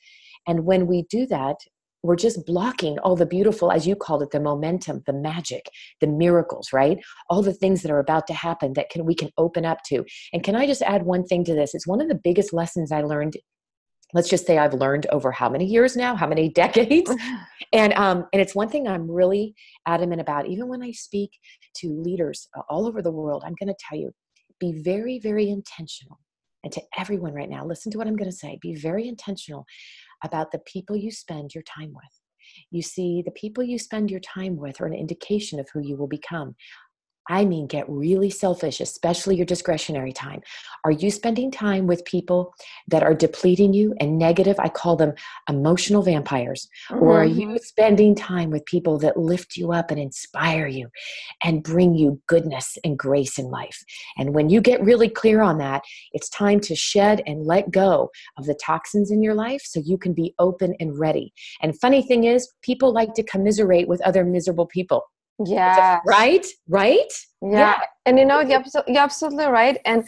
And 0.48 0.66
when 0.66 0.88
we 0.88 1.04
do 1.10 1.26
that, 1.28 1.58
we're 2.04 2.16
just 2.16 2.46
blocking 2.46 2.98
all 3.00 3.16
the 3.16 3.26
beautiful, 3.26 3.72
as 3.72 3.86
you 3.86 3.96
called 3.96 4.24
it, 4.24 4.32
the 4.32 4.40
momentum, 4.40 5.04
the 5.06 5.14
magic, 5.14 5.70
the 6.00 6.08
miracles, 6.08 6.72
right? 6.72 6.98
All 7.30 7.42
the 7.42 7.54
things 7.54 7.82
that 7.82 7.92
are 7.92 8.00
about 8.00 8.28
to 8.28 8.34
happen 8.34 8.74
that 8.74 8.90
can 8.90 9.06
we 9.06 9.16
can 9.16 9.30
open 9.38 9.66
up 9.66 9.80
to. 9.88 10.06
And 10.32 10.44
can 10.44 10.56
I 10.56 10.66
just 10.66 10.82
add 10.82 11.04
one 11.04 11.26
thing 11.26 11.44
to 11.46 11.54
this? 11.54 11.76
It's 11.76 11.88
one 11.88 12.02
of 12.02 12.08
the 12.08 12.20
biggest 12.24 12.54
lessons 12.54 12.92
I 12.92 13.02
learned. 13.02 13.36
Let's 14.14 14.30
just 14.30 14.48
say 14.48 14.58
I've 14.58 14.74
learned 14.74 15.08
over 15.12 15.32
how 15.32 15.50
many 15.50 15.66
years 15.66 15.96
now, 15.96 16.16
how 16.16 16.28
many 16.28 16.50
decades, 16.54 17.12
and 17.74 17.94
um, 17.94 18.26
and 18.32 18.42
it's 18.42 18.56
one 18.56 18.70
thing 18.70 18.88
I'm 18.88 19.10
really 19.10 19.54
adamant 19.86 20.22
about. 20.22 20.48
Even 20.48 20.68
when 20.68 20.82
I 20.82 20.92
speak 20.92 21.32
to 21.78 22.02
leaders 22.02 22.48
all 22.70 22.88
over 22.88 23.02
the 23.02 23.12
world, 23.12 23.44
I'm 23.46 23.56
going 23.60 23.74
to 23.74 23.80
tell 23.90 24.00
you, 24.00 24.12
be 24.60 24.82
very, 24.84 25.20
very 25.20 25.50
intentional. 25.50 26.20
And 26.64 26.74
to 26.74 26.82
everyone 26.98 27.34
right 27.34 27.50
now, 27.50 27.66
listen 27.66 27.90
to 27.94 27.98
what 27.98 28.08
I'm 28.08 28.18
going 28.18 28.30
to 28.30 28.36
say. 28.36 28.58
Be 28.62 28.76
very 28.76 29.08
intentional 29.08 29.66
about 30.24 30.52
the 30.52 30.60
people 30.60 30.96
you 30.96 31.12
spend 31.12 31.54
your 31.54 31.64
time 31.64 31.94
with. 31.94 32.22
You 32.72 32.82
see, 32.82 33.22
the 33.24 33.32
people 33.32 33.64
you 33.64 33.78
spend 33.78 34.10
your 34.10 34.20
time 34.20 34.58
with 34.58 34.82
are 34.82 34.86
an 34.86 34.94
indication 34.94 35.60
of 35.60 35.70
who 35.74 35.82
you 35.82 35.96
will 35.96 36.08
become. 36.08 36.56
I 37.30 37.46
mean, 37.46 37.68
get 37.68 37.88
really 37.88 38.32
selfish, 38.32 38.82
especially 38.82 39.36
your 39.36 39.46
discretionary 39.46 40.12
time. 40.12 40.42
Are 40.84 40.92
you 40.92 41.12
spending 41.12 41.52
time 41.52 41.86
with 41.86 42.04
people 42.04 42.56
that 42.88 43.04
are 43.04 43.14
depleting 43.14 43.72
you 43.72 43.94
and 44.00 44.18
negative? 44.18 44.60
I 44.60 44.70
call 44.70 44.96
them 44.96 45.14
emotional 45.48 46.02
vampires. 46.02 46.68
Mm-hmm. 46.90 47.04
Or 47.04 47.22
are 47.22 47.26
you 47.26 47.48
mm-hmm. 47.50 47.58
spending 47.58 48.16
time 48.16 48.50
with 48.50 48.66
people 48.66 48.98
that 49.00 49.16
lift 49.16 49.56
you 49.56 49.72
up 49.72 49.92
and 49.92 50.00
inspire 50.00 50.66
you 50.66 50.90
and 51.44 51.62
bring 51.62 51.94
you 51.94 52.20
goodness 52.26 52.80
and 52.84 52.98
grace 52.98 53.38
in 53.38 53.46
life? 53.46 53.78
And 54.18 54.34
when 54.34 54.50
you 54.50 54.60
get 54.60 54.84
really 54.84 55.10
clear 55.10 55.42
on 55.42 55.60
that, 55.60 55.84
it's 56.14 56.30
time 56.30 56.60
to 56.62 56.76
shed 56.76 57.22
and 57.28 57.46
let 57.46 57.70
go 57.70 58.10
of 58.40 58.46
the 58.46 58.56
toxins 58.56 59.12
in 59.12 59.22
your 59.22 59.36
life 59.36 59.62
so 59.64 59.80
you 59.86 60.00
can 60.00 60.14
be 60.14 60.34
open 60.40 60.74
and 60.80 60.98
ready. 60.98 61.32
And 61.62 61.80
funny 61.80 62.02
thing 62.02 62.24
is, 62.24 62.52
people 62.64 62.92
like 62.92 63.14
to 63.14 63.24
commiserate 63.24 63.88
with 63.88 64.02
other 64.02 64.26
miserable 64.26 64.66
people. 64.66 65.04
Yeah. 65.46 66.00
Right? 66.06 66.46
Right? 66.68 67.12
Yeah. 67.42 67.50
yeah. 67.60 67.80
And 68.06 68.20
you 68.20 68.26
know, 68.26 68.42
you're, 68.42 68.64
you're 68.88 69.02
absolutely 69.02 69.46
right. 69.46 69.78
And 69.86 70.08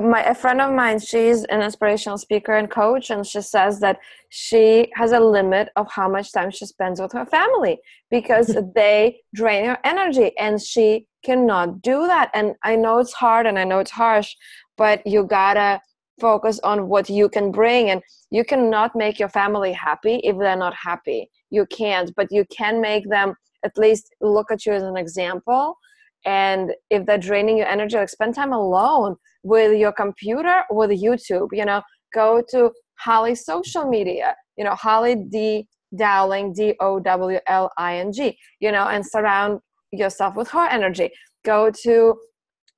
my 0.00 0.22
a 0.22 0.34
friend 0.34 0.60
of 0.60 0.72
mine, 0.74 0.98
she's 0.98 1.44
an 1.44 1.60
inspirational 1.60 2.16
speaker 2.16 2.52
and 2.54 2.70
coach, 2.70 3.10
and 3.10 3.26
she 3.26 3.42
says 3.42 3.78
that 3.80 3.98
she 4.30 4.90
has 4.94 5.12
a 5.12 5.20
limit 5.20 5.68
of 5.76 5.90
how 5.90 6.08
much 6.08 6.32
time 6.32 6.50
she 6.50 6.64
spends 6.64 7.00
with 7.00 7.12
her 7.12 7.26
family 7.26 7.78
because 8.10 8.56
they 8.74 9.20
drain 9.34 9.66
her 9.66 9.78
energy, 9.84 10.32
and 10.38 10.60
she 10.62 11.06
cannot 11.22 11.82
do 11.82 12.06
that. 12.06 12.30
And 12.32 12.54
I 12.62 12.76
know 12.76 12.98
it's 12.98 13.12
hard, 13.12 13.46
and 13.46 13.58
I 13.58 13.64
know 13.64 13.80
it's 13.80 13.90
harsh, 13.90 14.34
but 14.78 15.06
you 15.06 15.24
gotta 15.24 15.80
focus 16.20 16.60
on 16.62 16.88
what 16.88 17.10
you 17.10 17.28
can 17.28 17.50
bring 17.50 17.90
and 17.90 18.02
you 18.30 18.44
cannot 18.44 18.94
make 18.94 19.18
your 19.18 19.28
family 19.28 19.72
happy 19.72 20.16
if 20.16 20.36
they're 20.38 20.56
not 20.56 20.74
happy 20.74 21.28
you 21.50 21.66
can't 21.66 22.14
but 22.14 22.28
you 22.30 22.44
can 22.58 22.80
make 22.80 23.08
them 23.08 23.34
at 23.64 23.76
least 23.76 24.14
look 24.20 24.50
at 24.50 24.66
you 24.66 24.72
as 24.72 24.82
an 24.82 24.96
example. 24.96 25.76
And 26.24 26.72
if 26.90 27.04
they're 27.06 27.18
draining 27.18 27.58
your 27.58 27.66
energy 27.66 27.96
like 27.96 28.08
spend 28.08 28.34
time 28.34 28.52
alone 28.52 29.16
with 29.42 29.76
your 29.78 29.92
computer 29.92 30.62
with 30.70 30.90
youtube 30.90 31.48
you 31.52 31.64
know? 31.64 31.82
Go 32.14 32.42
to 32.50 32.70
holly's 32.98 33.44
social 33.44 33.88
media 33.88 34.36
you 34.56 34.64
know 34.64 34.74
holly 34.74 35.16
d 35.16 35.66
dowling 35.96 36.52
d-o-w-l-i-n-g 36.52 38.38
you 38.60 38.72
know 38.72 38.86
and 38.88 39.04
surround 39.04 39.60
yourself 39.92 40.36
with 40.36 40.48
her 40.48 40.66
energy. 40.66 41.10
Go 41.44 41.70
to 41.82 42.14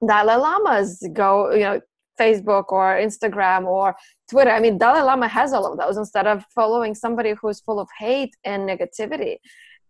dalai 0.07 0.37
lama's 0.37 1.07
go 1.13 1.53
you 1.53 1.61
know 1.61 1.81
facebook 2.21 2.67
or 2.69 2.97
instagram 2.97 3.65
or 3.67 3.95
twitter. 4.31 4.51
I 4.51 4.61
mean 4.61 4.79
dalai 4.79 5.01
lama 5.01 5.29
has 5.29 5.53
all 5.53 5.71
of 5.71 5.79
those 5.79 5.97
instead 5.97 6.27
of 6.27 6.45
following 6.55 6.95
somebody 6.95 7.35
who's 7.41 7.61
full 7.61 7.81
of 7.81 7.89
hate 7.99 8.35
and 8.45 8.69
negativity 8.69 9.37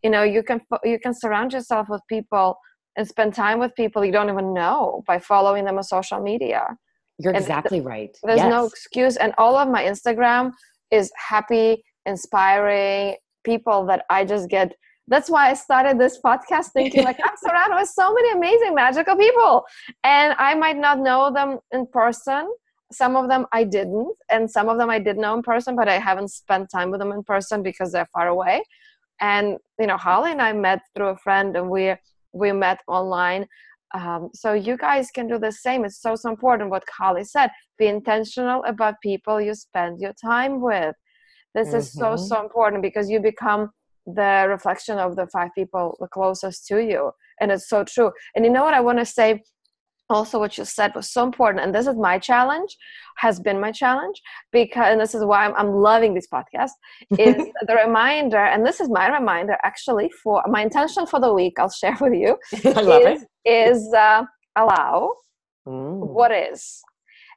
you 0.04 0.10
know 0.10 0.22
you 0.22 0.42
can 0.42 0.60
you 0.84 0.98
can 1.00 1.14
surround 1.14 1.52
yourself 1.52 1.88
with 1.88 2.02
people 2.08 2.58
and 2.96 3.08
spend 3.08 3.34
time 3.34 3.58
with 3.58 3.74
people 3.74 4.04
you 4.04 4.12
don't 4.12 4.30
even 4.30 4.54
know 4.54 5.02
by 5.06 5.18
following 5.18 5.64
them 5.64 5.78
on 5.78 5.82
social 5.82 6.20
media. 6.20 6.76
You're 7.18 7.32
and 7.32 7.42
exactly 7.42 7.78
th- 7.78 7.88
right. 7.88 8.16
there's 8.22 8.38
yes. 8.38 8.50
no 8.50 8.66
excuse. 8.66 9.16
And 9.16 9.32
all 9.38 9.56
of 9.56 9.68
my 9.68 9.82
instagram 9.82 10.52
is 10.90 11.10
happy 11.16 11.82
inspiring 12.06 13.16
people 13.44 13.86
that 13.86 14.04
i 14.10 14.24
just 14.24 14.48
get 14.48 14.74
that's 15.08 15.28
why 15.30 15.50
i 15.50 15.54
started 15.54 15.98
this 15.98 16.18
podcast 16.24 16.68
thinking 16.72 17.04
like 17.04 17.18
i'm 17.24 17.36
surrounded 17.46 17.76
with 17.76 17.88
so 17.88 18.12
many 18.12 18.30
amazing 18.32 18.74
magical 18.74 19.16
people. 19.16 19.64
And 20.04 20.34
i 20.38 20.54
might 20.54 20.76
not 20.76 20.98
know 20.98 21.32
them 21.32 21.58
in 21.72 21.86
person. 21.86 22.52
Some 22.92 23.16
of 23.16 23.28
them 23.28 23.46
i 23.52 23.64
didn't 23.64 24.14
and 24.30 24.50
some 24.50 24.68
of 24.68 24.76
them 24.78 24.90
i 24.90 24.98
did 24.98 25.16
know 25.16 25.34
in 25.34 25.42
person 25.42 25.74
but 25.74 25.88
i 25.88 25.98
haven't 25.98 26.28
spent 26.28 26.70
time 26.70 26.90
with 26.90 27.00
them 27.00 27.12
in 27.12 27.22
person 27.24 27.62
because 27.62 27.92
they're 27.92 28.12
far 28.12 28.28
away 28.28 28.62
and 29.20 29.58
you 29.78 29.86
know 29.86 29.96
holly 29.96 30.32
and 30.32 30.42
i 30.42 30.52
met 30.52 30.80
through 30.94 31.08
a 31.08 31.16
friend 31.16 31.56
and 31.56 31.68
we 31.70 31.94
we 32.34 32.52
met 32.52 32.80
online. 32.86 33.46
Um, 33.94 34.30
so 34.34 34.52
you 34.52 34.76
guys 34.76 35.10
can 35.10 35.28
do 35.28 35.38
the 35.38 35.52
same. 35.52 35.84
It's 35.84 36.02
so 36.02 36.16
so 36.16 36.28
important 36.28 36.70
what 36.70 36.82
holly 36.98 37.24
said. 37.24 37.50
Be 37.78 37.86
intentional 37.86 38.62
about 38.64 39.00
people 39.00 39.40
you 39.40 39.54
spend 39.54 40.00
your 40.00 40.12
time 40.14 40.60
with. 40.60 40.96
This 41.54 41.68
mm-hmm. 41.68 41.76
is 41.78 41.92
so 41.92 42.06
mm-hmm. 42.06 42.24
so 42.24 42.42
important 42.42 42.82
because 42.82 43.08
you 43.08 43.20
become 43.20 43.70
the 44.06 44.46
reflection 44.48 44.98
of 44.98 45.16
the 45.16 45.26
five 45.28 45.50
people 45.54 45.96
the 46.00 46.08
closest 46.08 46.66
to 46.66 46.84
you. 46.84 47.12
And 47.40 47.50
it's 47.52 47.68
so 47.68 47.84
true. 47.84 48.10
And 48.34 48.44
you 48.44 48.50
know 48.50 48.64
what 48.64 48.74
i 48.74 48.80
want 48.80 48.98
to 48.98 49.06
say 49.06 49.42
also 50.10 50.38
what 50.38 50.58
you 50.58 50.64
said 50.64 50.94
was 50.94 51.10
so 51.10 51.24
important 51.24 51.64
and 51.64 51.74
this 51.74 51.86
is 51.86 51.96
my 51.96 52.18
challenge 52.18 52.76
has 53.16 53.40
been 53.40 53.58
my 53.58 53.72
challenge 53.72 54.20
because 54.52 54.86
and 54.88 55.00
this 55.00 55.14
is 55.14 55.24
why 55.24 55.44
i'm, 55.44 55.54
I'm 55.56 55.72
loving 55.72 56.14
this 56.14 56.28
podcast 56.32 56.72
is 57.18 57.36
the 57.66 57.74
reminder 57.74 58.44
and 58.44 58.64
this 58.66 58.80
is 58.80 58.88
my 58.88 59.10
reminder 59.10 59.56
actually 59.62 60.10
for 60.22 60.42
my 60.46 60.62
intention 60.62 61.06
for 61.06 61.20
the 61.20 61.32
week 61.32 61.54
i'll 61.58 61.70
share 61.70 61.96
with 62.00 62.14
you 62.14 62.36
I 62.64 62.80
love 62.80 63.02
is, 63.02 63.26
it. 63.44 63.50
is 63.50 63.94
uh, 63.94 64.24
allow 64.56 65.14
mm. 65.66 66.06
what 66.06 66.32
is 66.32 66.82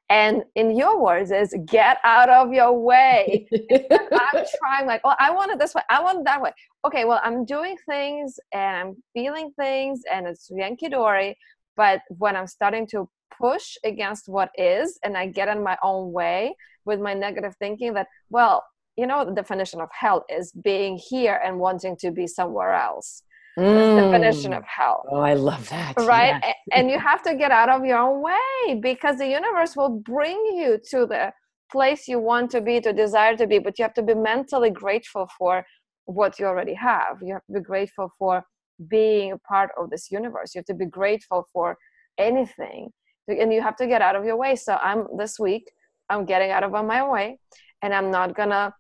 and 0.10 0.44
in 0.56 0.76
your 0.76 1.02
words 1.02 1.32
is 1.32 1.54
get 1.66 1.98
out 2.04 2.30
of 2.30 2.54
your 2.54 2.78
way 2.78 3.48
i'm 3.92 4.46
trying 4.60 4.86
like 4.86 5.04
well 5.04 5.16
i 5.20 5.32
want 5.32 5.52
it 5.52 5.60
this 5.60 5.74
way 5.74 5.82
i 5.90 6.02
want 6.02 6.20
it 6.20 6.26
that 6.26 6.42
way 6.42 6.52
okay 6.86 7.06
well 7.06 7.20
i'm 7.24 7.46
doing 7.46 7.76
things 7.90 8.40
and 8.54 8.76
i'm 8.76 8.96
feeling 9.14 9.52
things 9.60 10.02
and 10.12 10.28
it's 10.28 10.50
yankee 10.54 10.90
dory 10.90 11.38
but 11.78 12.02
when 12.10 12.36
i'm 12.36 12.48
starting 12.48 12.86
to 12.86 13.08
push 13.40 13.78
against 13.86 14.28
what 14.28 14.50
is 14.58 15.00
and 15.04 15.16
i 15.18 15.26
get 15.26 15.48
in 15.48 15.64
my 15.64 15.78
own 15.84 16.12
way 16.12 16.56
with 16.86 17.00
my 17.00 17.14
negative 17.14 17.56
thinking 17.60 17.94
that 17.94 18.08
well 18.30 18.64
you 18.98 19.06
know 19.06 19.24
the 19.24 19.32
definition 19.32 19.80
of 19.80 19.90
hell 19.92 20.26
is 20.28 20.52
being 20.52 20.98
here 20.98 21.40
and 21.46 21.60
wanting 21.60 21.96
to 21.98 22.12
be 22.12 22.28
somewhere 22.28 22.74
else. 22.74 23.22
Mm. 23.58 24.12
definition 24.12 24.54
of 24.54 24.64
hell. 24.66 25.04
Oh 25.10 25.20
i 25.20 25.34
love 25.34 25.68
that. 25.70 25.94
Right? 25.98 26.40
Yes. 26.44 26.56
and 26.74 26.92
you 26.92 27.00
have 27.00 27.24
to 27.24 27.34
get 27.36 27.52
out 27.52 27.70
of 27.70 27.84
your 27.86 27.98
own 27.98 28.22
way 28.22 28.80
because 28.80 29.18
the 29.18 29.28
universe 29.28 29.76
will 29.76 29.90
bring 29.90 30.38
you 30.54 30.80
to 30.92 31.08
the 31.08 31.34
place 31.72 32.08
you 32.08 32.20
want 32.20 32.52
to 32.52 32.62
be 32.62 32.80
to 32.82 32.94
desire 32.94 33.36
to 33.36 33.48
be 33.48 33.58
but 33.58 33.78
you 33.78 33.84
have 33.84 33.96
to 33.96 34.04
be 34.04 34.14
mentally 34.14 34.70
grateful 34.70 35.28
for 35.38 35.66
what 36.06 36.40
you 36.40 36.46
already 36.46 36.76
have. 36.76 37.18
You 37.22 37.34
have 37.34 37.46
to 37.48 37.54
be 37.54 37.62
grateful 37.62 38.12
for 38.20 38.44
being 38.88 39.32
a 39.32 39.38
part 39.38 39.72
of 39.78 39.90
this 39.90 40.12
universe. 40.12 40.54
You 40.54 40.60
have 40.60 40.66
to 40.66 40.74
be 40.74 40.86
grateful 40.86 41.48
for 41.52 41.78
anything. 42.18 42.92
And 43.28 43.52
you 43.52 43.62
have 43.62 43.76
to 43.78 43.88
get 43.88 44.02
out 44.02 44.16
of 44.16 44.24
your 44.26 44.38
way. 44.38 44.56
So 44.56 44.78
i'm 44.82 45.06
this 45.18 45.40
week 45.40 45.72
i'm 46.10 46.26
getting 46.26 46.52
out 46.52 46.64
of 46.64 46.72
my 46.72 47.08
way 47.08 47.40
and 47.82 47.94
i'm 47.94 48.12
not 48.12 48.36
gonna 48.36 48.74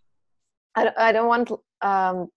i, 0.75 0.91
I 0.97 1.11
don't 1.11 1.27
want 1.27 1.51
um 1.81 2.27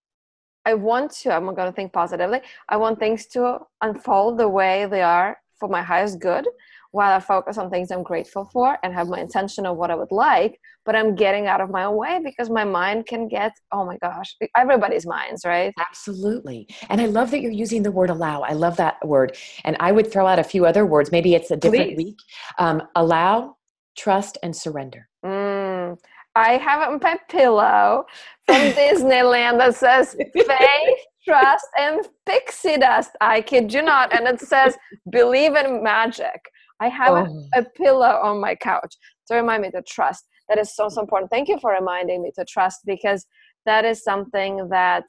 i 0.65 0.75
want 0.75 1.13
to 1.13 1.33
i'm 1.33 1.55
gonna 1.55 1.73
think 1.73 1.93
positively. 1.93 2.41
I 2.69 2.77
want 2.77 2.99
things 2.99 3.27
to 3.29 3.61
unfold 3.81 4.39
the 4.39 4.49
way 4.49 4.87
they 4.87 5.03
are 5.03 5.39
for 5.59 5.69
my 5.69 5.83
highest 5.83 6.21
good 6.21 6.47
while 6.93 7.13
I 7.13 7.21
focus 7.21 7.57
on 7.59 7.71
things 7.71 7.91
I'm 7.91 8.03
grateful 8.03 8.49
for 8.53 8.77
and 8.83 8.93
have 8.93 9.09
my 9.09 9.21
intention 9.21 9.67
of 9.67 9.77
what 9.77 9.91
I 9.91 9.95
would 9.95 10.11
like, 10.11 10.59
but 10.85 10.97
I'm 10.97 11.15
getting 11.15 11.47
out 11.47 11.61
of 11.61 11.71
my 11.71 11.85
own 11.85 11.97
way 11.97 12.21
because 12.25 12.51
my 12.51 12.65
mind 12.65 13.07
can 13.07 13.29
get, 13.29 13.53
oh 13.73 13.85
my 13.85 13.97
gosh, 13.99 14.35
everybody's 14.57 15.07
minds, 15.07 15.45
right? 15.45 15.73
Absolutely. 15.79 16.69
And 16.89 17.01
I 17.01 17.07
love 17.07 17.31
that 17.31 17.41
you're 17.41 17.53
using 17.53 17.83
the 17.83 17.93
word 17.93 18.11
allow. 18.11 18.43
I 18.43 18.53
love 18.53 18.77
that 18.79 19.07
word. 19.07 19.37
And 19.65 19.77
I 19.79 19.93
would 19.93 20.11
throw 20.11 20.27
out 20.27 20.39
a 20.39 20.45
few 20.45 20.67
other 20.67 20.85
words. 20.85 21.13
Maybe 21.13 21.35
it's 21.35 21.51
a 21.51 21.57
different 21.57 21.91
Please. 21.91 21.97
week. 21.97 22.19
Um, 22.59 22.83
allow, 22.97 23.57
trust, 23.97 24.39
and 24.43 24.55
surrender. 24.55 25.09
Mm, 25.25 25.99
I 26.35 26.57
have 26.57 26.93
a 26.93 27.19
pillow 27.29 28.05
from 28.47 28.57
Disneyland 28.73 29.59
that 29.59 29.77
says 29.77 30.17
faith, 30.35 30.99
trust, 31.25 31.67
and 31.79 32.01
pixie 32.27 32.79
dust. 32.79 33.11
I 33.21 33.43
kid 33.43 33.73
you 33.73 33.83
not. 33.83 34.13
And 34.13 34.27
it 34.27 34.41
says 34.41 34.77
believe 35.11 35.55
in 35.55 35.83
magic. 35.83 36.41
I 36.81 36.89
have 36.89 37.29
oh. 37.29 37.49
a, 37.55 37.61
a, 37.61 37.65
pillow 37.65 38.19
on 38.23 38.41
my 38.41 38.55
couch 38.55 38.97
to 39.29 39.35
remind 39.35 39.63
me 39.63 39.71
to 39.73 39.83
trust. 39.83 40.25
That 40.49 40.59
is 40.59 40.75
so, 40.75 40.89
so 40.89 41.01
important. 41.01 41.31
Thank 41.31 41.49
you 41.49 41.59
for 41.61 41.73
reminding 41.73 42.23
me 42.23 42.33
to 42.37 42.45
trust 42.45 42.81
because 42.87 43.27
that 43.67 43.85
is 43.85 44.03
something 44.03 44.69
that 44.71 45.05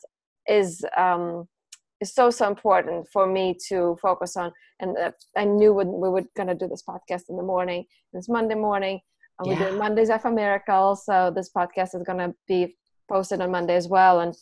is 0.48 0.84
um, 0.98 1.48
is 2.02 2.14
so 2.14 2.30
so 2.30 2.48
important 2.48 3.08
for 3.14 3.26
me 3.28 3.56
to 3.70 3.98
focus 4.02 4.36
on. 4.36 4.52
And 4.80 4.98
uh, 4.98 5.12
I 5.38 5.46
knew 5.46 5.74
when 5.74 5.88
we 5.88 6.10
were 6.10 6.24
gonna 6.36 6.56
do 6.56 6.68
this 6.68 6.84
podcast 6.88 7.24
in 7.30 7.38
the 7.38 7.44
morning. 7.44 7.86
It's 8.14 8.28
Monday 8.28 8.56
morning, 8.56 9.00
and 9.40 9.48
yeah. 9.48 9.60
we're 9.60 9.70
doing 9.70 9.80
Mondays 9.80 10.12
for 10.22 10.32
miracles. 10.32 11.06
So 11.06 11.32
this 11.34 11.50
podcast 11.56 11.96
is 11.96 12.04
gonna 12.04 12.34
be 12.48 12.76
posted 13.10 13.42
on 13.42 13.52
Monday 13.52 13.76
as 13.76 13.88
well. 13.88 14.20
And 14.20 14.36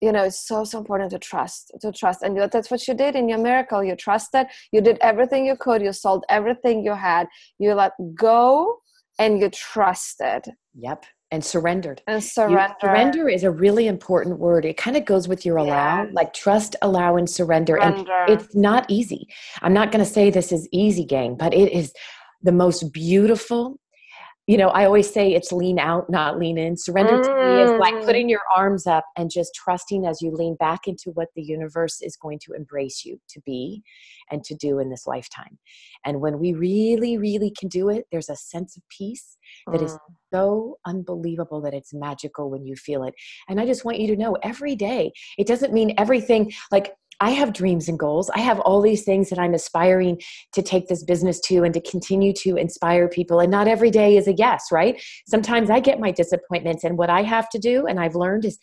you 0.00 0.12
know 0.12 0.24
it's 0.24 0.46
so 0.46 0.64
so 0.64 0.78
important 0.78 1.10
to 1.10 1.18
trust 1.18 1.72
to 1.80 1.92
trust. 1.92 2.22
And 2.22 2.36
that's 2.50 2.70
what 2.70 2.86
you 2.86 2.94
did 2.94 3.16
in 3.16 3.28
your 3.28 3.38
miracle. 3.38 3.82
You 3.82 3.96
trusted 3.96 4.46
you 4.72 4.80
did 4.80 4.98
everything 5.00 5.46
you 5.46 5.56
could 5.58 5.82
you 5.82 5.92
sold 5.92 6.24
everything 6.28 6.84
you 6.84 6.94
had. 6.94 7.26
You 7.58 7.74
let 7.74 7.92
go 8.14 8.78
and 9.18 9.40
you 9.40 9.50
trusted. 9.50 10.44
Yep 10.74 11.06
and 11.32 11.44
surrendered. 11.44 12.02
And 12.06 12.22
surrender 12.22 12.68
you, 12.82 12.88
surrender. 12.88 13.28
is 13.28 13.42
a 13.42 13.50
really 13.50 13.88
important 13.88 14.38
word. 14.38 14.64
It 14.64 14.76
kind 14.76 14.96
of 14.96 15.04
goes 15.04 15.26
with 15.26 15.44
your 15.44 15.56
allow 15.56 16.04
yeah. 16.04 16.06
like 16.12 16.32
trust 16.32 16.76
allow 16.82 17.16
and 17.16 17.28
surrender. 17.28 17.78
surrender. 17.80 18.12
and 18.12 18.30
it's 18.30 18.54
not 18.54 18.86
easy. 18.88 19.26
I'm 19.60 19.72
not 19.72 19.90
going 19.90 20.04
to 20.04 20.10
say 20.10 20.30
this 20.30 20.52
is 20.52 20.68
easy 20.72 21.04
gang 21.04 21.36
but 21.36 21.52
it 21.52 21.72
is 21.72 21.92
the 22.42 22.52
most 22.52 22.92
beautiful 22.92 23.78
you 24.46 24.56
know, 24.56 24.68
I 24.68 24.84
always 24.84 25.12
say 25.12 25.34
it's 25.34 25.50
lean 25.50 25.78
out, 25.78 26.08
not 26.08 26.38
lean 26.38 26.56
in. 26.56 26.76
Surrender 26.76 27.18
mm. 27.18 27.22
to 27.24 27.34
me 27.34 27.62
is 27.62 27.80
like 27.80 27.94
mm. 27.94 28.04
putting 28.04 28.28
your 28.28 28.42
arms 28.54 28.86
up 28.86 29.04
and 29.16 29.28
just 29.28 29.54
trusting 29.56 30.06
as 30.06 30.22
you 30.22 30.30
lean 30.30 30.54
back 30.54 30.86
into 30.86 31.10
what 31.10 31.28
the 31.34 31.42
universe 31.42 32.00
is 32.00 32.16
going 32.16 32.38
to 32.44 32.52
embrace 32.52 33.04
you 33.04 33.20
to 33.28 33.40
be 33.40 33.82
and 34.30 34.44
to 34.44 34.54
do 34.54 34.78
in 34.78 34.88
this 34.88 35.06
lifetime. 35.06 35.58
And 36.04 36.20
when 36.20 36.38
we 36.38 36.52
really, 36.52 37.18
really 37.18 37.52
can 37.58 37.68
do 37.68 37.88
it, 37.88 38.06
there's 38.12 38.28
a 38.28 38.36
sense 38.36 38.76
of 38.76 38.84
peace 38.88 39.36
that 39.72 39.80
mm. 39.80 39.84
is 39.84 39.98
so 40.32 40.78
unbelievable 40.86 41.60
that 41.62 41.74
it's 41.74 41.92
magical 41.92 42.48
when 42.48 42.64
you 42.64 42.76
feel 42.76 43.02
it. 43.02 43.14
And 43.48 43.60
I 43.60 43.66
just 43.66 43.84
want 43.84 43.98
you 43.98 44.06
to 44.08 44.16
know 44.16 44.36
every 44.44 44.76
day, 44.76 45.12
it 45.38 45.48
doesn't 45.48 45.72
mean 45.72 45.94
everything 45.98 46.52
like 46.70 46.94
I 47.20 47.30
have 47.30 47.52
dreams 47.52 47.88
and 47.88 47.98
goals. 47.98 48.30
I 48.30 48.40
have 48.40 48.60
all 48.60 48.82
these 48.82 49.04
things 49.04 49.30
that 49.30 49.38
I'm 49.38 49.54
aspiring 49.54 50.20
to 50.52 50.62
take 50.62 50.88
this 50.88 51.02
business 51.02 51.40
to 51.40 51.62
and 51.62 51.72
to 51.74 51.80
continue 51.80 52.32
to 52.34 52.56
inspire 52.56 53.08
people. 53.08 53.40
And 53.40 53.50
not 53.50 53.68
every 53.68 53.90
day 53.90 54.16
is 54.16 54.28
a 54.28 54.34
yes, 54.34 54.66
right? 54.70 55.00
Sometimes 55.26 55.70
I 55.70 55.80
get 55.80 56.00
my 56.00 56.10
disappointments. 56.10 56.84
And 56.84 56.98
what 56.98 57.10
I 57.10 57.22
have 57.22 57.48
to 57.50 57.58
do, 57.58 57.86
and 57.86 57.98
I've 57.98 58.16
learned, 58.16 58.44
is 58.44 58.58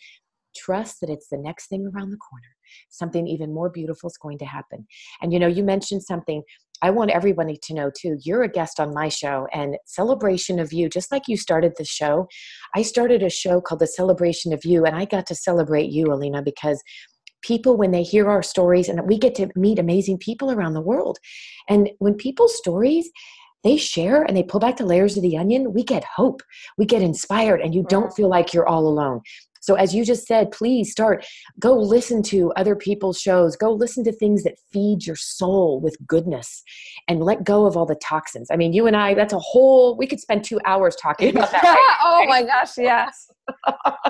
trust 0.56 1.00
that 1.00 1.10
it's 1.10 1.28
the 1.28 1.38
next 1.38 1.68
thing 1.68 1.90
around 1.94 2.10
the 2.10 2.16
corner. 2.16 2.46
Something 2.90 3.26
even 3.26 3.52
more 3.52 3.70
beautiful 3.70 4.08
is 4.08 4.16
going 4.16 4.38
to 4.38 4.44
happen. 4.44 4.86
And 5.20 5.32
you 5.32 5.38
know, 5.38 5.46
you 5.46 5.64
mentioned 5.64 6.02
something. 6.02 6.42
I 6.82 6.90
want 6.90 7.10
everybody 7.10 7.58
to 7.62 7.74
know 7.74 7.90
too. 7.96 8.18
You're 8.24 8.42
a 8.42 8.48
guest 8.48 8.78
on 8.78 8.92
my 8.92 9.08
show, 9.08 9.46
and 9.52 9.76
Celebration 9.86 10.58
of 10.58 10.72
You, 10.72 10.88
just 10.88 11.10
like 11.10 11.22
you 11.28 11.36
started 11.36 11.72
the 11.76 11.84
show, 11.84 12.28
I 12.74 12.82
started 12.82 13.22
a 13.22 13.30
show 13.30 13.60
called 13.60 13.80
The 13.80 13.86
Celebration 13.86 14.52
of 14.52 14.64
You, 14.64 14.84
and 14.84 14.94
I 14.94 15.04
got 15.04 15.26
to 15.26 15.34
celebrate 15.34 15.90
you, 15.90 16.12
Alina, 16.12 16.42
because 16.42 16.82
people 17.44 17.76
when 17.76 17.90
they 17.90 18.02
hear 18.02 18.28
our 18.30 18.42
stories 18.42 18.88
and 18.88 19.06
we 19.06 19.18
get 19.18 19.34
to 19.36 19.50
meet 19.54 19.78
amazing 19.78 20.18
people 20.18 20.50
around 20.50 20.74
the 20.74 20.80
world. 20.80 21.18
And 21.68 21.90
when 21.98 22.14
people's 22.14 22.56
stories 22.56 23.10
they 23.62 23.78
share 23.78 24.22
and 24.24 24.36
they 24.36 24.42
pull 24.42 24.60
back 24.60 24.76
the 24.76 24.84
layers 24.84 25.16
of 25.16 25.22
the 25.22 25.38
onion 25.38 25.72
we 25.72 25.82
get 25.82 26.04
hope. 26.04 26.42
We 26.76 26.84
get 26.84 27.00
inspired 27.00 27.62
and 27.62 27.74
you 27.74 27.84
don't 27.88 28.14
feel 28.14 28.28
like 28.28 28.52
you're 28.52 28.68
all 28.68 28.86
alone 28.86 29.22
so, 29.64 29.76
as 29.76 29.94
you 29.94 30.04
just 30.04 30.26
said, 30.26 30.50
please 30.50 30.92
start, 30.92 31.24
go 31.58 31.72
listen 31.72 32.22
to 32.24 32.52
other 32.52 32.76
people's 32.76 33.18
shows, 33.18 33.56
go 33.56 33.72
listen 33.72 34.04
to 34.04 34.12
things 34.12 34.42
that 34.44 34.58
feed 34.70 35.06
your 35.06 35.16
soul 35.16 35.80
with 35.80 35.96
goodness 36.06 36.62
and 37.08 37.22
let 37.22 37.44
go 37.44 37.64
of 37.64 37.74
all 37.74 37.86
the 37.86 37.94
toxins. 37.94 38.48
I 38.50 38.56
mean, 38.56 38.74
you 38.74 38.86
and 38.86 38.94
I, 38.94 39.14
that's 39.14 39.32
a 39.32 39.38
whole, 39.38 39.96
we 39.96 40.06
could 40.06 40.20
spend 40.20 40.44
two 40.44 40.60
hours 40.66 40.96
talking 40.96 41.30
about 41.30 41.50
that. 41.50 41.62
Right? 41.62 41.96
oh 42.04 42.26
my 42.28 42.42
gosh, 42.42 42.72
yes. 42.76 43.30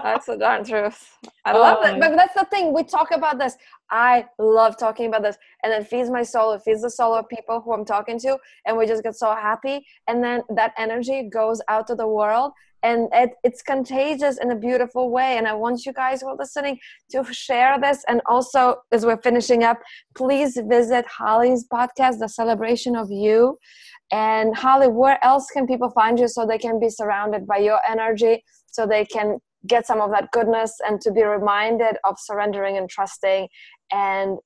that's 0.03 0.27
the 0.27 0.37
darn 0.37 0.64
truth. 0.64 1.09
I 1.45 1.53
oh 1.53 1.61
love 1.61 1.79
oh. 1.83 1.87
it. 1.87 2.01
But 2.01 2.17
that's 2.17 2.35
the 2.35 2.47
thing. 2.51 2.75
We 2.75 2.83
talk 2.83 3.12
about 3.12 3.38
this. 3.38 3.57
I 3.90 4.27
love 4.40 4.77
talking 4.77 5.07
about 5.07 5.23
this. 5.23 5.37
And 5.62 5.73
it 5.73 5.87
feeds 5.87 6.11
my 6.11 6.25
soul. 6.25 6.53
It 6.55 6.62
feeds 6.64 6.83
the 6.83 6.90
soul 6.90 7.14
of 7.14 7.29
people 7.29 7.61
who 7.61 7.73
I'm 7.73 7.85
talking 7.85 8.19
to. 8.21 8.38
And 8.67 8.77
we 8.77 8.87
just 8.87 9.05
get 9.05 9.14
so 9.14 9.37
happy. 9.37 9.87
And 10.09 10.23
then 10.23 10.43
that 10.57 10.73
energy 10.77 11.29
goes 11.33 11.62
out 11.69 11.87
to 11.88 11.95
the 11.95 12.09
world 12.09 12.53
and 12.85 13.09
it, 13.12 13.31
it's 13.42 13.62
contagious 13.62 14.38
in 14.38 14.51
a 14.51 14.57
beautiful 14.57 15.11
way. 15.11 15.38
And 15.38 15.49
i 15.49 15.55
want 15.55 15.85
you 15.87 15.92
guys 15.92 16.20
who 16.20 16.29
are 16.29 16.37
listening 16.37 16.79
to 17.11 17.25
share 17.33 17.81
this. 17.81 18.05
And 18.07 18.20
also 18.27 18.77
as 18.92 19.05
we're 19.05 19.23
finishing 19.23 19.64
up 19.64 19.79
please 20.14 20.59
visit 20.68 21.05
holly's 21.07 21.66
podcast 21.66 22.18
the 22.20 22.29
celebration 22.29 22.94
of 22.94 23.11
you. 23.11 23.59
And 24.12 24.55
holly 24.55 24.88
where 24.88 25.18
else 25.25 25.51
can 25.51 25.66
people 25.66 25.90
find 25.90 26.20
you 26.20 26.29
so 26.29 26.47
they 26.47 26.59
can 26.59 26.79
be 26.79 26.90
surrounded 26.90 27.47
by 27.47 27.59
your 27.59 27.81
energy 27.88 28.44
so 28.70 28.87
they 28.87 29.05
can 29.05 29.38
get 29.66 29.87
some 29.87 30.01
of 30.01 30.11
that 30.11 30.31
goodness 30.31 30.73
and 30.87 31.01
to 31.01 31.11
be 31.11 31.23
reminded 31.25 31.97
of 32.05 32.16
surrendering 32.18 32.77
and 32.77 32.88
trusting? 32.88 33.49
And 33.90 34.38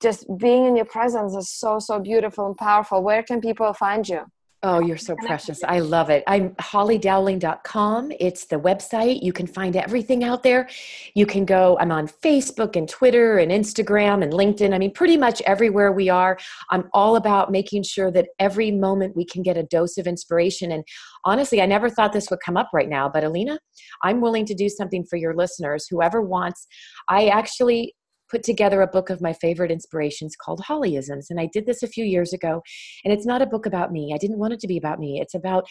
just 0.00 0.26
being 0.38 0.66
in 0.66 0.76
your 0.76 0.84
presence 0.84 1.34
is 1.34 1.50
so 1.50 1.78
so 1.78 1.98
beautiful 1.98 2.46
and 2.46 2.56
powerful. 2.56 3.02
Where 3.02 3.22
can 3.22 3.40
people 3.40 3.72
find 3.72 4.08
you 4.08 4.22
Oh, 4.64 4.78
you're 4.78 4.96
so 4.96 5.16
precious. 5.26 5.64
I 5.64 5.80
love 5.80 6.08
it. 6.08 6.22
I'm 6.28 6.50
hollydowling.com. 6.50 8.12
It's 8.20 8.44
the 8.44 8.60
website. 8.60 9.20
You 9.20 9.32
can 9.32 9.48
find 9.48 9.74
everything 9.74 10.22
out 10.22 10.44
there. 10.44 10.68
You 11.14 11.26
can 11.26 11.44
go, 11.44 11.76
I'm 11.80 11.90
on 11.90 12.06
Facebook 12.06 12.76
and 12.76 12.88
Twitter 12.88 13.38
and 13.38 13.50
Instagram 13.50 14.22
and 14.22 14.32
LinkedIn. 14.32 14.72
I 14.72 14.78
mean, 14.78 14.92
pretty 14.92 15.16
much 15.16 15.42
everywhere 15.46 15.90
we 15.90 16.08
are. 16.08 16.38
I'm 16.70 16.88
all 16.92 17.16
about 17.16 17.50
making 17.50 17.82
sure 17.82 18.12
that 18.12 18.28
every 18.38 18.70
moment 18.70 19.16
we 19.16 19.24
can 19.24 19.42
get 19.42 19.56
a 19.56 19.64
dose 19.64 19.98
of 19.98 20.06
inspiration. 20.06 20.70
And 20.70 20.84
honestly, 21.24 21.60
I 21.60 21.66
never 21.66 21.90
thought 21.90 22.12
this 22.12 22.30
would 22.30 22.40
come 22.44 22.56
up 22.56 22.70
right 22.72 22.88
now, 22.88 23.08
but 23.08 23.24
Alina, 23.24 23.58
I'm 24.04 24.20
willing 24.20 24.46
to 24.46 24.54
do 24.54 24.68
something 24.68 25.04
for 25.04 25.16
your 25.16 25.34
listeners. 25.34 25.88
Whoever 25.90 26.22
wants, 26.22 26.68
I 27.08 27.26
actually 27.26 27.96
put 28.32 28.42
together 28.42 28.80
a 28.80 28.86
book 28.86 29.10
of 29.10 29.20
my 29.20 29.34
favorite 29.34 29.70
inspirations 29.70 30.34
called 30.34 30.62
Hollyisms. 30.66 31.26
And 31.28 31.38
I 31.38 31.48
did 31.52 31.66
this 31.66 31.82
a 31.82 31.88
few 31.88 32.04
years 32.04 32.32
ago. 32.32 32.62
And 33.04 33.12
it's 33.12 33.26
not 33.26 33.42
a 33.42 33.46
book 33.46 33.66
about 33.66 33.92
me. 33.92 34.12
I 34.14 34.18
didn't 34.18 34.38
want 34.38 34.54
it 34.54 34.60
to 34.60 34.66
be 34.66 34.78
about 34.78 34.98
me. 34.98 35.20
It's 35.20 35.34
about 35.34 35.66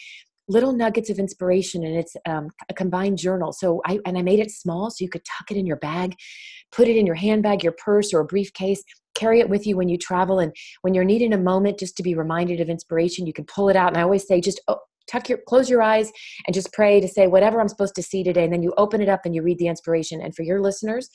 little 0.48 0.72
nuggets 0.72 1.10
of 1.10 1.18
inspiration 1.18 1.84
and 1.84 1.96
it's 1.96 2.16
um, 2.28 2.48
a 2.68 2.74
combined 2.74 3.16
journal 3.16 3.52
so 3.52 3.80
i 3.86 4.00
and 4.04 4.18
i 4.18 4.22
made 4.22 4.40
it 4.40 4.50
small 4.50 4.90
so 4.90 4.96
you 5.02 5.08
could 5.08 5.24
tuck 5.24 5.52
it 5.52 5.56
in 5.56 5.64
your 5.64 5.76
bag 5.76 6.16
put 6.72 6.88
it 6.88 6.96
in 6.96 7.06
your 7.06 7.14
handbag 7.14 7.62
your 7.62 7.72
purse 7.72 8.12
or 8.12 8.20
a 8.20 8.24
briefcase 8.24 8.82
carry 9.14 9.38
it 9.38 9.48
with 9.48 9.68
you 9.68 9.76
when 9.76 9.88
you 9.88 9.96
travel 9.96 10.40
and 10.40 10.52
when 10.80 10.94
you're 10.94 11.04
needing 11.04 11.32
a 11.32 11.38
moment 11.38 11.78
just 11.78 11.96
to 11.96 12.02
be 12.02 12.16
reminded 12.16 12.60
of 12.60 12.68
inspiration 12.68 13.24
you 13.24 13.32
can 13.32 13.44
pull 13.44 13.68
it 13.68 13.76
out 13.76 13.88
and 13.88 13.96
i 13.96 14.02
always 14.02 14.26
say 14.26 14.40
just 14.40 14.60
oh, 14.66 14.78
tuck 15.08 15.28
your 15.28 15.38
close 15.46 15.70
your 15.70 15.80
eyes 15.80 16.10
and 16.46 16.54
just 16.54 16.72
pray 16.72 17.00
to 17.00 17.08
say 17.08 17.28
whatever 17.28 17.60
i'm 17.60 17.68
supposed 17.68 17.94
to 17.94 18.02
see 18.02 18.24
today 18.24 18.44
and 18.44 18.52
then 18.52 18.62
you 18.62 18.74
open 18.76 19.00
it 19.00 19.08
up 19.08 19.20
and 19.24 19.36
you 19.36 19.42
read 19.42 19.58
the 19.58 19.68
inspiration 19.68 20.20
and 20.20 20.34
for 20.34 20.42
your 20.42 20.60
listeners 20.60 21.08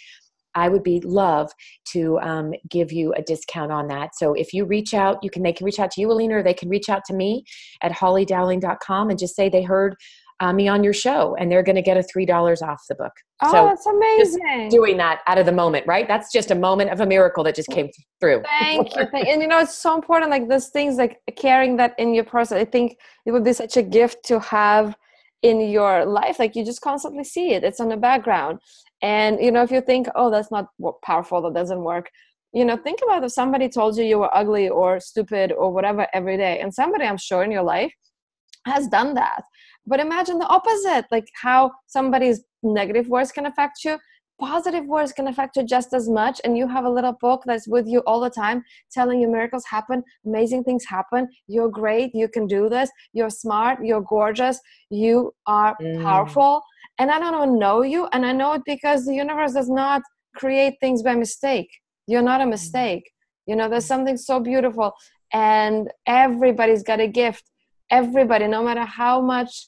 I 0.57 0.69
would 0.69 0.83
be 0.83 0.99
love 1.01 1.51
to 1.93 2.19
um, 2.19 2.53
give 2.67 2.91
you 2.91 3.13
a 3.13 3.21
discount 3.21 3.71
on 3.71 3.87
that. 3.89 4.15
So 4.15 4.33
if 4.33 4.53
you 4.53 4.65
reach 4.65 4.95
out, 4.95 5.23
you 5.23 5.29
can 5.29 5.43
they 5.43 5.53
can 5.53 5.65
reach 5.65 5.79
out 5.79 5.91
to 5.91 6.01
you, 6.01 6.11
Alina, 6.11 6.37
or 6.37 6.43
they 6.43 6.55
can 6.55 6.67
reach 6.67 6.89
out 6.89 7.03
to 7.05 7.13
me 7.13 7.45
at 7.81 7.91
hollydowling.com 7.91 9.09
and 9.11 9.19
just 9.19 9.35
say 9.35 9.49
they 9.49 9.61
heard 9.61 9.95
uh, 10.39 10.53
me 10.53 10.67
on 10.67 10.83
your 10.83 10.93
show, 10.93 11.35
and 11.35 11.51
they're 11.51 11.63
going 11.63 11.75
to 11.75 11.81
get 11.81 11.97
a 11.97 12.03
three 12.03 12.25
dollars 12.25 12.61
off 12.61 12.83
the 12.89 12.95
book. 12.95 13.11
Oh, 13.41 13.51
so 13.51 13.65
that's 13.65 13.85
amazing! 13.85 14.69
doing 14.69 14.97
that 14.97 15.21
out 15.27 15.37
of 15.37 15.45
the 15.45 15.51
moment, 15.51 15.85
right? 15.87 16.07
That's 16.07 16.31
just 16.31 16.51
a 16.51 16.55
moment 16.55 16.91
of 16.91 17.01
a 17.01 17.05
miracle 17.05 17.43
that 17.43 17.55
just 17.55 17.69
came 17.69 17.89
through. 18.19 18.41
Thank 18.59 18.95
you, 18.95 19.05
thank, 19.11 19.27
and 19.27 19.41
you 19.41 19.47
know 19.47 19.59
it's 19.59 19.77
so 19.77 19.95
important. 19.95 20.31
Like 20.31 20.47
those 20.47 20.69
things, 20.69 20.97
like 20.97 21.19
carrying 21.35 21.77
that 21.77 21.93
in 21.97 22.13
your 22.13 22.23
purse. 22.23 22.51
I 22.51 22.65
think 22.65 22.97
it 23.25 23.31
would 23.31 23.43
be 23.43 23.53
such 23.53 23.77
a 23.77 23.83
gift 23.83 24.23
to 24.25 24.39
have 24.39 24.95
in 25.43 25.61
your 25.61 26.05
life 26.05 26.39
like 26.39 26.55
you 26.55 26.65
just 26.65 26.81
constantly 26.81 27.23
see 27.23 27.53
it 27.53 27.63
it's 27.63 27.79
on 27.79 27.89
the 27.89 27.97
background. 27.97 28.59
And 29.01 29.39
you 29.39 29.51
know 29.51 29.61
if 29.61 29.71
you 29.71 29.81
think 29.81 30.07
oh 30.15 30.31
that's 30.31 30.51
not 30.51 30.69
powerful 31.03 31.41
that 31.43 31.53
doesn't 31.53 31.83
work 31.83 32.09
you 32.53 32.65
know 32.65 32.77
think 32.77 32.99
about 33.03 33.23
if 33.23 33.31
somebody 33.31 33.69
told 33.69 33.95
you 33.97 34.03
you 34.03 34.17
were 34.17 34.35
ugly 34.35 34.69
or 34.69 34.99
stupid 34.99 35.51
or 35.51 35.71
whatever 35.71 36.07
every 36.13 36.37
day 36.37 36.59
and 36.61 36.73
somebody 36.73 37.03
i'm 37.05 37.17
sure 37.17 37.43
in 37.43 37.51
your 37.51 37.61
life 37.61 37.93
has 38.67 38.87
done 38.87 39.13
that. 39.15 39.43
But 39.85 39.99
imagine 39.99 40.37
the 40.37 40.47
opposite 40.47 41.05
like 41.11 41.27
how 41.41 41.71
somebody's 41.87 42.41
negative 42.61 43.07
words 43.07 43.31
can 43.31 43.45
affect 43.45 43.83
you 43.83 43.97
positive 44.39 44.85
words 44.85 45.11
can 45.11 45.27
affect 45.27 45.55
you 45.55 45.63
just 45.63 45.93
as 45.93 46.07
much 46.09 46.39
and 46.43 46.57
you 46.57 46.67
have 46.67 46.85
a 46.85 46.89
little 46.89 47.13
book 47.13 47.43
that's 47.45 47.67
with 47.67 47.87
you 47.87 47.99
all 48.01 48.19
the 48.19 48.29
time 48.29 48.63
telling 48.91 49.19
you 49.19 49.27
miracles 49.27 49.65
happen 49.65 50.03
amazing 50.25 50.63
things 50.63 50.85
happen. 50.85 51.27
You're 51.47 51.69
great 51.69 52.11
you 52.13 52.27
can 52.27 52.47
do 52.47 52.69
this. 52.69 52.89
You're 53.13 53.29
smart 53.29 53.83
you're 53.83 54.01
gorgeous 54.01 54.59
you 54.89 55.33
are 55.45 55.75
mm. 55.81 56.01
powerful. 56.03 56.61
And 56.99 57.11
i 57.11 57.19
don't 57.19 57.35
even 57.35 57.59
know 57.59 57.81
you 57.81 58.07
and 58.13 58.25
i 58.25 58.31
know 58.31 58.53
it 58.53 58.61
because 58.65 59.05
the 59.05 59.15
universe 59.15 59.53
does 59.53 59.69
not 59.69 60.01
create 60.35 60.75
things 60.79 61.01
by 61.01 61.15
mistake. 61.15 61.69
You're 62.07 62.21
not 62.21 62.41
a 62.41 62.45
mm. 62.45 62.51
mistake. 62.51 63.11
You 63.45 63.55
know 63.55 63.69
there's 63.69 63.85
something 63.85 64.17
so 64.17 64.39
beautiful 64.39 64.93
and 65.33 65.89
everybody's 66.05 66.83
got 66.83 66.99
a 66.99 67.07
gift. 67.07 67.43
Everybody 67.89 68.47
no 68.47 68.63
matter 68.63 68.85
how 68.85 69.21
much 69.21 69.67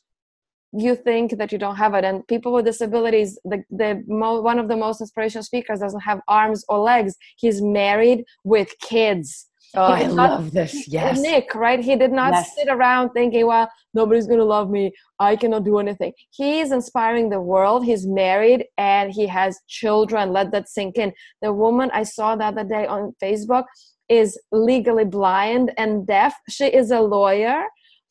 you 0.71 0.95
think 0.95 1.37
that 1.37 1.51
you 1.51 1.57
don't 1.57 1.75
have 1.75 1.93
it. 1.93 2.03
And 2.03 2.27
people 2.27 2.53
with 2.53 2.65
disabilities 2.65 3.39
the, 3.43 3.63
the 3.69 4.03
mo- 4.07 4.41
one 4.41 4.59
of 4.59 4.67
the 4.67 4.77
most 4.77 5.01
inspirational 5.01 5.43
speakers 5.43 5.79
doesn't 5.79 6.01
have 6.01 6.21
arms 6.27 6.63
or 6.69 6.79
legs. 6.79 7.15
He's 7.37 7.61
married 7.61 8.23
with 8.43 8.73
kids. 8.81 9.47
Oh 9.75 9.83
i 9.83 10.03
not, 10.07 10.31
love 10.31 10.51
this. 10.51 10.87
yes. 10.87 11.19
Nick 11.19 11.53
right? 11.53 11.79
He 11.79 11.95
did 11.95 12.11
not 12.11 12.33
yes. 12.33 12.55
sit 12.55 12.69
around 12.69 13.11
thinking 13.11 13.45
well 13.45 13.69
nobody's 13.93 14.25
going 14.25 14.39
to 14.39 14.45
love 14.45 14.69
me. 14.69 14.91
I 15.19 15.35
cannot 15.35 15.63
do 15.63 15.77
anything. 15.77 16.13
He's 16.31 16.71
inspiring 16.71 17.29
the 17.29 17.41
world. 17.41 17.85
He's 17.85 18.07
married 18.07 18.65
and 18.77 19.11
he 19.11 19.27
has 19.27 19.59
children. 19.67 20.33
Let 20.33 20.51
that 20.51 20.69
sink 20.69 20.97
in. 20.97 21.13
The 21.41 21.53
woman 21.53 21.91
i 21.93 22.03
saw 22.03 22.35
the 22.35 22.45
other 22.45 22.63
day 22.63 22.85
on 22.87 23.13
facebook 23.23 23.65
is 24.07 24.39
legally 24.51 25.05
blind 25.05 25.71
and 25.77 26.05
deaf. 26.07 26.33
She 26.49 26.65
is 26.65 26.89
a 26.89 27.01
lawyer 27.01 27.65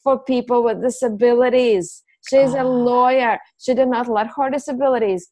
for 0.05 0.21
people 0.21 0.63
with 0.63 0.81
disabilities 0.81 2.05
She's 2.29 2.55
a 2.55 2.61
ah. 2.61 2.63
lawyer. 2.63 3.39
She 3.59 3.75
did 3.75 3.89
not 3.89 4.09
let 4.09 4.29
her 4.37 4.51
disabilities 4.51 5.29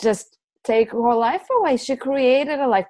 just 0.00 0.38
take 0.64 0.92
her 0.92 1.14
life 1.14 1.46
away. 1.58 1.76
She 1.76 1.96
created 1.96 2.60
a 2.60 2.66
life. 2.66 2.86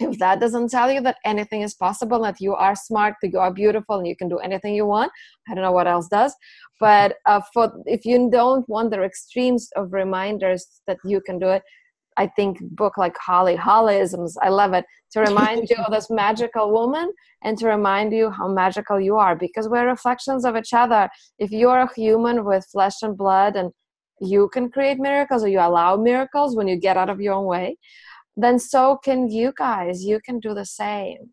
If 0.00 0.18
that 0.18 0.40
doesn't 0.40 0.70
tell 0.70 0.90
you 0.90 1.00
that 1.02 1.18
anything 1.24 1.62
is 1.62 1.74
possible, 1.74 2.20
that 2.22 2.40
you 2.40 2.54
are 2.54 2.74
smart, 2.74 3.14
that 3.22 3.32
you 3.32 3.38
are 3.38 3.52
beautiful, 3.52 3.98
and 3.98 4.06
you 4.06 4.16
can 4.16 4.28
do 4.28 4.38
anything 4.38 4.74
you 4.74 4.86
want, 4.86 5.12
I 5.48 5.54
don't 5.54 5.62
know 5.62 5.70
what 5.70 5.86
else 5.86 6.08
does. 6.08 6.34
But 6.80 7.16
uh, 7.26 7.40
for 7.52 7.72
if 7.86 8.04
you 8.04 8.28
don't 8.30 8.68
want 8.68 8.90
the 8.90 9.02
extremes 9.02 9.68
of 9.76 9.92
reminders 9.92 10.66
that 10.88 10.98
you 11.04 11.20
can 11.20 11.38
do 11.38 11.48
it, 11.48 11.62
I 12.16 12.26
think 12.28 12.58
book 12.60 12.96
like 12.96 13.16
Holly, 13.18 13.56
Hollyisms, 13.56 14.34
I 14.40 14.48
love 14.48 14.72
it, 14.72 14.84
to 15.12 15.20
remind 15.20 15.68
you 15.68 15.76
of 15.76 15.92
this 15.92 16.10
magical 16.10 16.72
woman 16.72 17.12
and 17.42 17.58
to 17.58 17.66
remind 17.66 18.12
you 18.12 18.30
how 18.30 18.48
magical 18.48 19.00
you 19.00 19.16
are 19.16 19.34
because 19.36 19.68
we're 19.68 19.86
reflections 19.86 20.44
of 20.44 20.56
each 20.56 20.72
other. 20.72 21.08
If 21.38 21.50
you're 21.50 21.80
a 21.80 21.94
human 21.94 22.44
with 22.44 22.66
flesh 22.70 23.02
and 23.02 23.16
blood 23.16 23.56
and 23.56 23.72
you 24.20 24.48
can 24.52 24.70
create 24.70 24.98
miracles 24.98 25.44
or 25.44 25.48
you 25.48 25.60
allow 25.60 25.96
miracles 25.96 26.56
when 26.56 26.68
you 26.68 26.76
get 26.76 26.96
out 26.96 27.10
of 27.10 27.20
your 27.20 27.34
own 27.34 27.46
way, 27.46 27.76
then 28.36 28.58
so 28.58 28.98
can 29.04 29.28
you 29.28 29.52
guys. 29.56 30.04
You 30.04 30.20
can 30.24 30.40
do 30.40 30.54
the 30.54 30.66
same. 30.66 31.30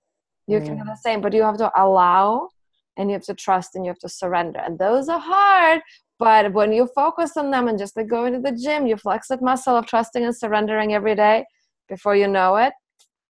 You 0.48 0.60
mm. 0.60 0.66
can 0.66 0.78
do 0.78 0.84
the 0.84 0.98
same, 0.98 1.22
but 1.22 1.34
you 1.34 1.44
have 1.44 1.58
to 1.58 1.72
allow 1.76 2.50
and 2.98 3.10
you 3.10 3.14
have 3.14 3.24
to 3.26 3.34
trust 3.34 3.76
and 3.76 3.86
you 3.86 3.90
have 3.90 4.00
to 4.00 4.10
surrender. 4.10 4.60
And 4.60 4.78
those 4.78 5.10
are 5.10 5.20
hard, 5.20 5.82
but 6.22 6.54
when 6.54 6.72
you 6.72 6.88
focus 6.94 7.36
on 7.36 7.50
them 7.50 7.68
and 7.68 7.80
just 7.80 7.98
like 7.98 8.08
going 8.08 8.34
to 8.34 8.40
the 8.40 8.52
gym, 8.56 8.86
you 8.86 8.96
flex 8.96 9.30
that 9.30 9.42
muscle 9.42 9.76
of 9.76 9.88
trusting 9.88 10.24
and 10.24 10.38
surrendering 10.38 10.94
every 10.94 11.16
day. 11.16 11.46
Before 11.90 12.16
you 12.16 12.28
know 12.28 12.58
it, 12.58 12.74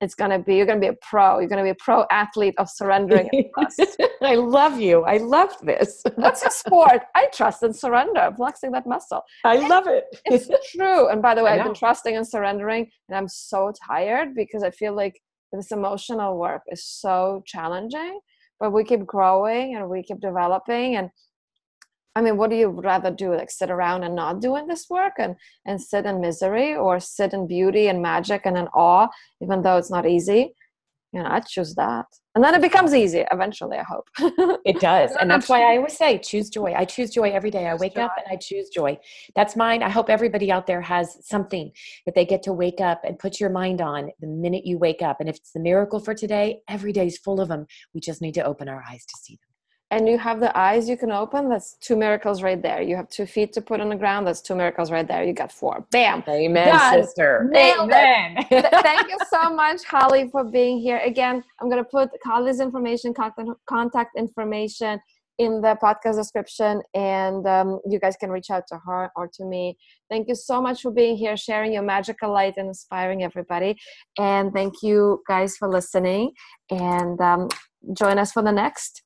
it's 0.03 0.15
gonna 0.15 0.39
be 0.39 0.57
you're 0.57 0.67
gonna 0.67 0.81
be 0.89 0.89
a 0.89 0.97
pro. 1.01 1.39
You're 1.39 1.49
gonna 1.49 1.63
be 1.63 1.71
a 1.71 1.83
pro 1.87 2.05
athlete 2.11 2.55
of 2.59 2.69
surrendering. 2.69 3.31
I 4.23 4.35
love 4.35 4.79
you. 4.79 5.01
I 5.05 5.17
love 5.17 5.57
this. 5.63 6.03
That's 6.19 6.45
a 6.45 6.51
sport. 6.51 7.01
I 7.15 7.29
trust 7.33 7.63
and 7.63 7.75
surrender, 7.75 8.31
flexing 8.37 8.73
that 8.73 8.87
muscle. 8.87 9.23
I 9.45 9.57
and 9.57 9.69
love 9.71 9.87
it. 9.87 10.05
it's 10.27 10.51
true. 10.77 11.09
And 11.09 11.23
by 11.23 11.35
the 11.35 11.43
way, 11.43 11.53
I've 11.53 11.65
been 11.65 11.73
trusting 11.73 12.15
and 12.15 12.29
surrendering, 12.29 12.91
and 13.09 13.17
I'm 13.17 13.29
so 13.29 13.73
tired 13.89 14.35
because 14.35 14.63
I 14.63 14.71
feel 14.71 14.95
like 14.95 15.19
this 15.55 15.73
emotional 15.73 16.37
work 16.39 16.61
is 16.69 16.85
so 16.85 17.43
challenging. 17.47 18.21
But 18.61 18.73
we 18.73 18.85
keep 18.85 19.07
growing 19.07 19.75
and 19.75 19.89
we 19.89 20.03
keep 20.03 20.21
developing 20.21 20.97
and 20.97 21.09
I 22.17 22.21
mean, 22.23 22.37
what 22.37 22.51
do 22.51 22.57
you 22.57 22.69
rather 22.69 23.11
do? 23.11 23.35
Like 23.35 23.51
sit 23.51 23.71
around 23.71 24.05
and 24.05 24.15
not 24.15 24.41
doing 24.41 24.67
this 24.67 24.89
work 24.89 25.15
and 25.19 25.35
and 25.67 25.81
sit 25.81 26.07
in 26.07 26.21
misery 26.21 26.77
or 26.77 27.01
sit 27.01 27.33
in 27.33 27.47
beauty 27.47 27.89
and 27.89 28.01
magic 28.01 28.43
and 28.45 28.57
in 28.57 28.69
awe, 28.69 29.09
even 29.41 29.63
though 29.63 29.77
it's 29.77 29.91
not 29.91 30.07
easy? 30.07 30.55
You 31.13 31.23
know, 31.23 31.29
I 31.31 31.39
choose 31.41 31.77
that. 31.77 32.07
And 32.35 32.43
then 32.43 32.57
it 32.57 32.61
becomes 32.61 32.93
easy 32.93 33.25
eventually, 33.31 33.79
I 33.79 33.85
hope. 33.85 34.09
it 34.65 34.81
does. 34.81 35.13
And 35.21 35.31
that's 35.31 35.49
why 35.49 35.61
I 35.63 35.77
always 35.77 35.97
say 35.97 36.19
choose 36.19 36.51
joy. 36.51 36.75
I 36.75 36.85
choose 36.85 37.11
joy 37.11 37.31
every 37.31 37.53
day. 37.53 37.69
I 37.69 37.77
wake 37.77 37.97
up 37.97 38.11
and 38.17 38.27
I 38.29 38.37
choose 38.37 38.69
joy. 38.69 38.99
That's 39.37 39.55
mine. 39.55 39.85
I 39.85 39.89
hope 39.89 40.11
everybody 40.11 40.51
out 40.51 40.67
there 40.67 40.81
has 40.81 41.17
something 41.25 41.71
that 42.07 42.17
they 42.17 42.25
get 42.27 42.43
to 42.45 42.53
wake 42.53 42.81
up 42.81 43.03
and 43.05 43.17
put 43.17 43.39
your 43.39 43.51
mind 43.51 43.81
on 43.81 44.11
the 44.21 44.27
minute 44.27 44.67
you 44.67 44.77
wake 44.77 45.03
up. 45.03 45.21
And 45.21 45.29
if 45.29 45.37
it's 45.37 45.53
the 45.53 45.61
miracle 45.61 46.01
for 46.01 46.15
today, 46.15 46.63
every 46.69 46.93
day 46.93 47.07
is 47.07 47.19
full 47.19 47.41
of 47.41 47.47
them. 47.47 47.67
We 47.95 48.01
just 48.01 48.21
need 48.21 48.35
to 48.35 48.45
open 48.45 48.69
our 48.69 48.83
eyes 48.91 49.07
to 49.07 49.17
see 49.17 49.35
them 49.35 49.54
and 49.91 50.09
you 50.09 50.19
have 50.19 50.41
the 50.41 50.57
eyes 50.59 50.89
you 50.89 50.97
can 50.97 51.13
open 51.13 51.49
that's 51.49 51.75
two 51.81 51.97
miracles 51.97 52.43
right 52.43 52.61
there. 52.61 52.83
You 52.83 52.97
have 52.97 53.09
two 53.09 53.27
feet 53.27 53.53
to 53.53 53.61
put 53.61 53.81
on 53.81 53.89
the 53.89 53.97
ground 53.97 54.27
that's 54.27 54.41
two 54.41 54.55
miracles 54.55 54.91
right 54.91 55.07
there. 55.07 55.25
You 55.25 55.33
got 55.33 55.53
four. 55.53 55.87
Bam. 55.91 56.25
Amen 56.29 56.69
Done. 56.69 57.03
sister. 57.03 57.49
Nailed 57.51 57.91
amen. 57.91 58.47
Thank 58.51 59.09
you 59.09 59.19
so 59.31 59.55
much 59.55 59.85
holly 59.85 60.29
for 60.29 60.45
being 60.45 60.79
here. 60.81 60.99
Again 61.05 61.43
i'm 61.61 61.69
going 61.69 61.83
to 61.83 61.89
put 61.89 62.11
holly's 62.25 62.61
information 62.61 63.15
contact 63.67 64.17
information 64.17 65.01
in 65.39 65.61
the 65.61 65.77
podcast 65.83 66.17
description 66.17 66.81
and 66.95 67.47
um, 67.47 67.81
you 67.89 67.99
guys 67.99 68.17
can 68.17 68.31
reach 68.31 68.51
out 68.51 68.65
to 68.69 68.79
her 68.87 69.11
or 69.17 69.29
to 69.35 69.45
me. 69.45 69.77
Thank 70.09 70.29
you 70.29 70.35
so 70.35 70.63
much 70.63 70.83
for 70.83 70.91
being 70.91 71.17
here 71.17 71.37
sharing 71.37 71.73
your 71.73 71.83
magical 71.83 72.33
light 72.33 72.55
and 72.57 72.69
inspiring 72.69 73.23
everybody. 73.23 73.77
And 74.19 74.53
thank 74.53 74.75
you 74.83 75.23
guys 75.27 75.57
for 75.57 75.69
listening. 75.69 76.33
And 76.71 77.21
um, 77.21 77.49
join 77.95 78.19
us 78.19 78.33
for 78.33 78.43
the 78.43 78.53
next 78.53 79.03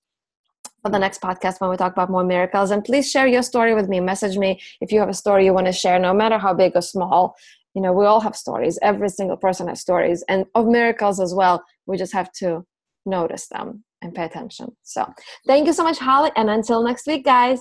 for 0.82 0.90
the 0.90 0.98
next 0.98 1.20
podcast 1.20 1.60
when 1.60 1.70
we 1.70 1.76
talk 1.76 1.92
about 1.92 2.10
more 2.10 2.24
miracles. 2.24 2.70
And 2.70 2.84
please 2.84 3.10
share 3.10 3.26
your 3.26 3.42
story 3.42 3.74
with 3.74 3.88
me. 3.88 4.00
Message 4.00 4.36
me 4.36 4.60
if 4.80 4.92
you 4.92 5.00
have 5.00 5.08
a 5.08 5.14
story 5.14 5.44
you 5.44 5.52
want 5.52 5.66
to 5.66 5.72
share, 5.72 5.98
no 5.98 6.14
matter 6.14 6.38
how 6.38 6.54
big 6.54 6.72
or 6.74 6.82
small. 6.82 7.36
You 7.74 7.82
know, 7.82 7.92
we 7.92 8.06
all 8.06 8.20
have 8.20 8.34
stories. 8.34 8.78
Every 8.82 9.08
single 9.08 9.36
person 9.36 9.68
has 9.68 9.80
stories 9.80 10.24
and 10.28 10.46
of 10.54 10.66
miracles 10.66 11.20
as 11.20 11.34
well. 11.34 11.62
We 11.86 11.96
just 11.96 12.12
have 12.12 12.32
to 12.34 12.64
notice 13.06 13.48
them 13.48 13.84
and 14.02 14.14
pay 14.14 14.24
attention. 14.24 14.76
So 14.82 15.06
thank 15.46 15.66
you 15.66 15.72
so 15.72 15.84
much, 15.84 15.98
Holly. 15.98 16.30
And 16.36 16.50
until 16.50 16.82
next 16.82 17.06
week, 17.06 17.24
guys, 17.24 17.60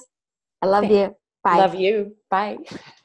I 0.62 0.68
love 0.68 0.86
you. 0.86 1.16
Bye. 1.44 1.58
Love 1.58 1.76
you. 1.76 2.16
Bye. 2.30 2.58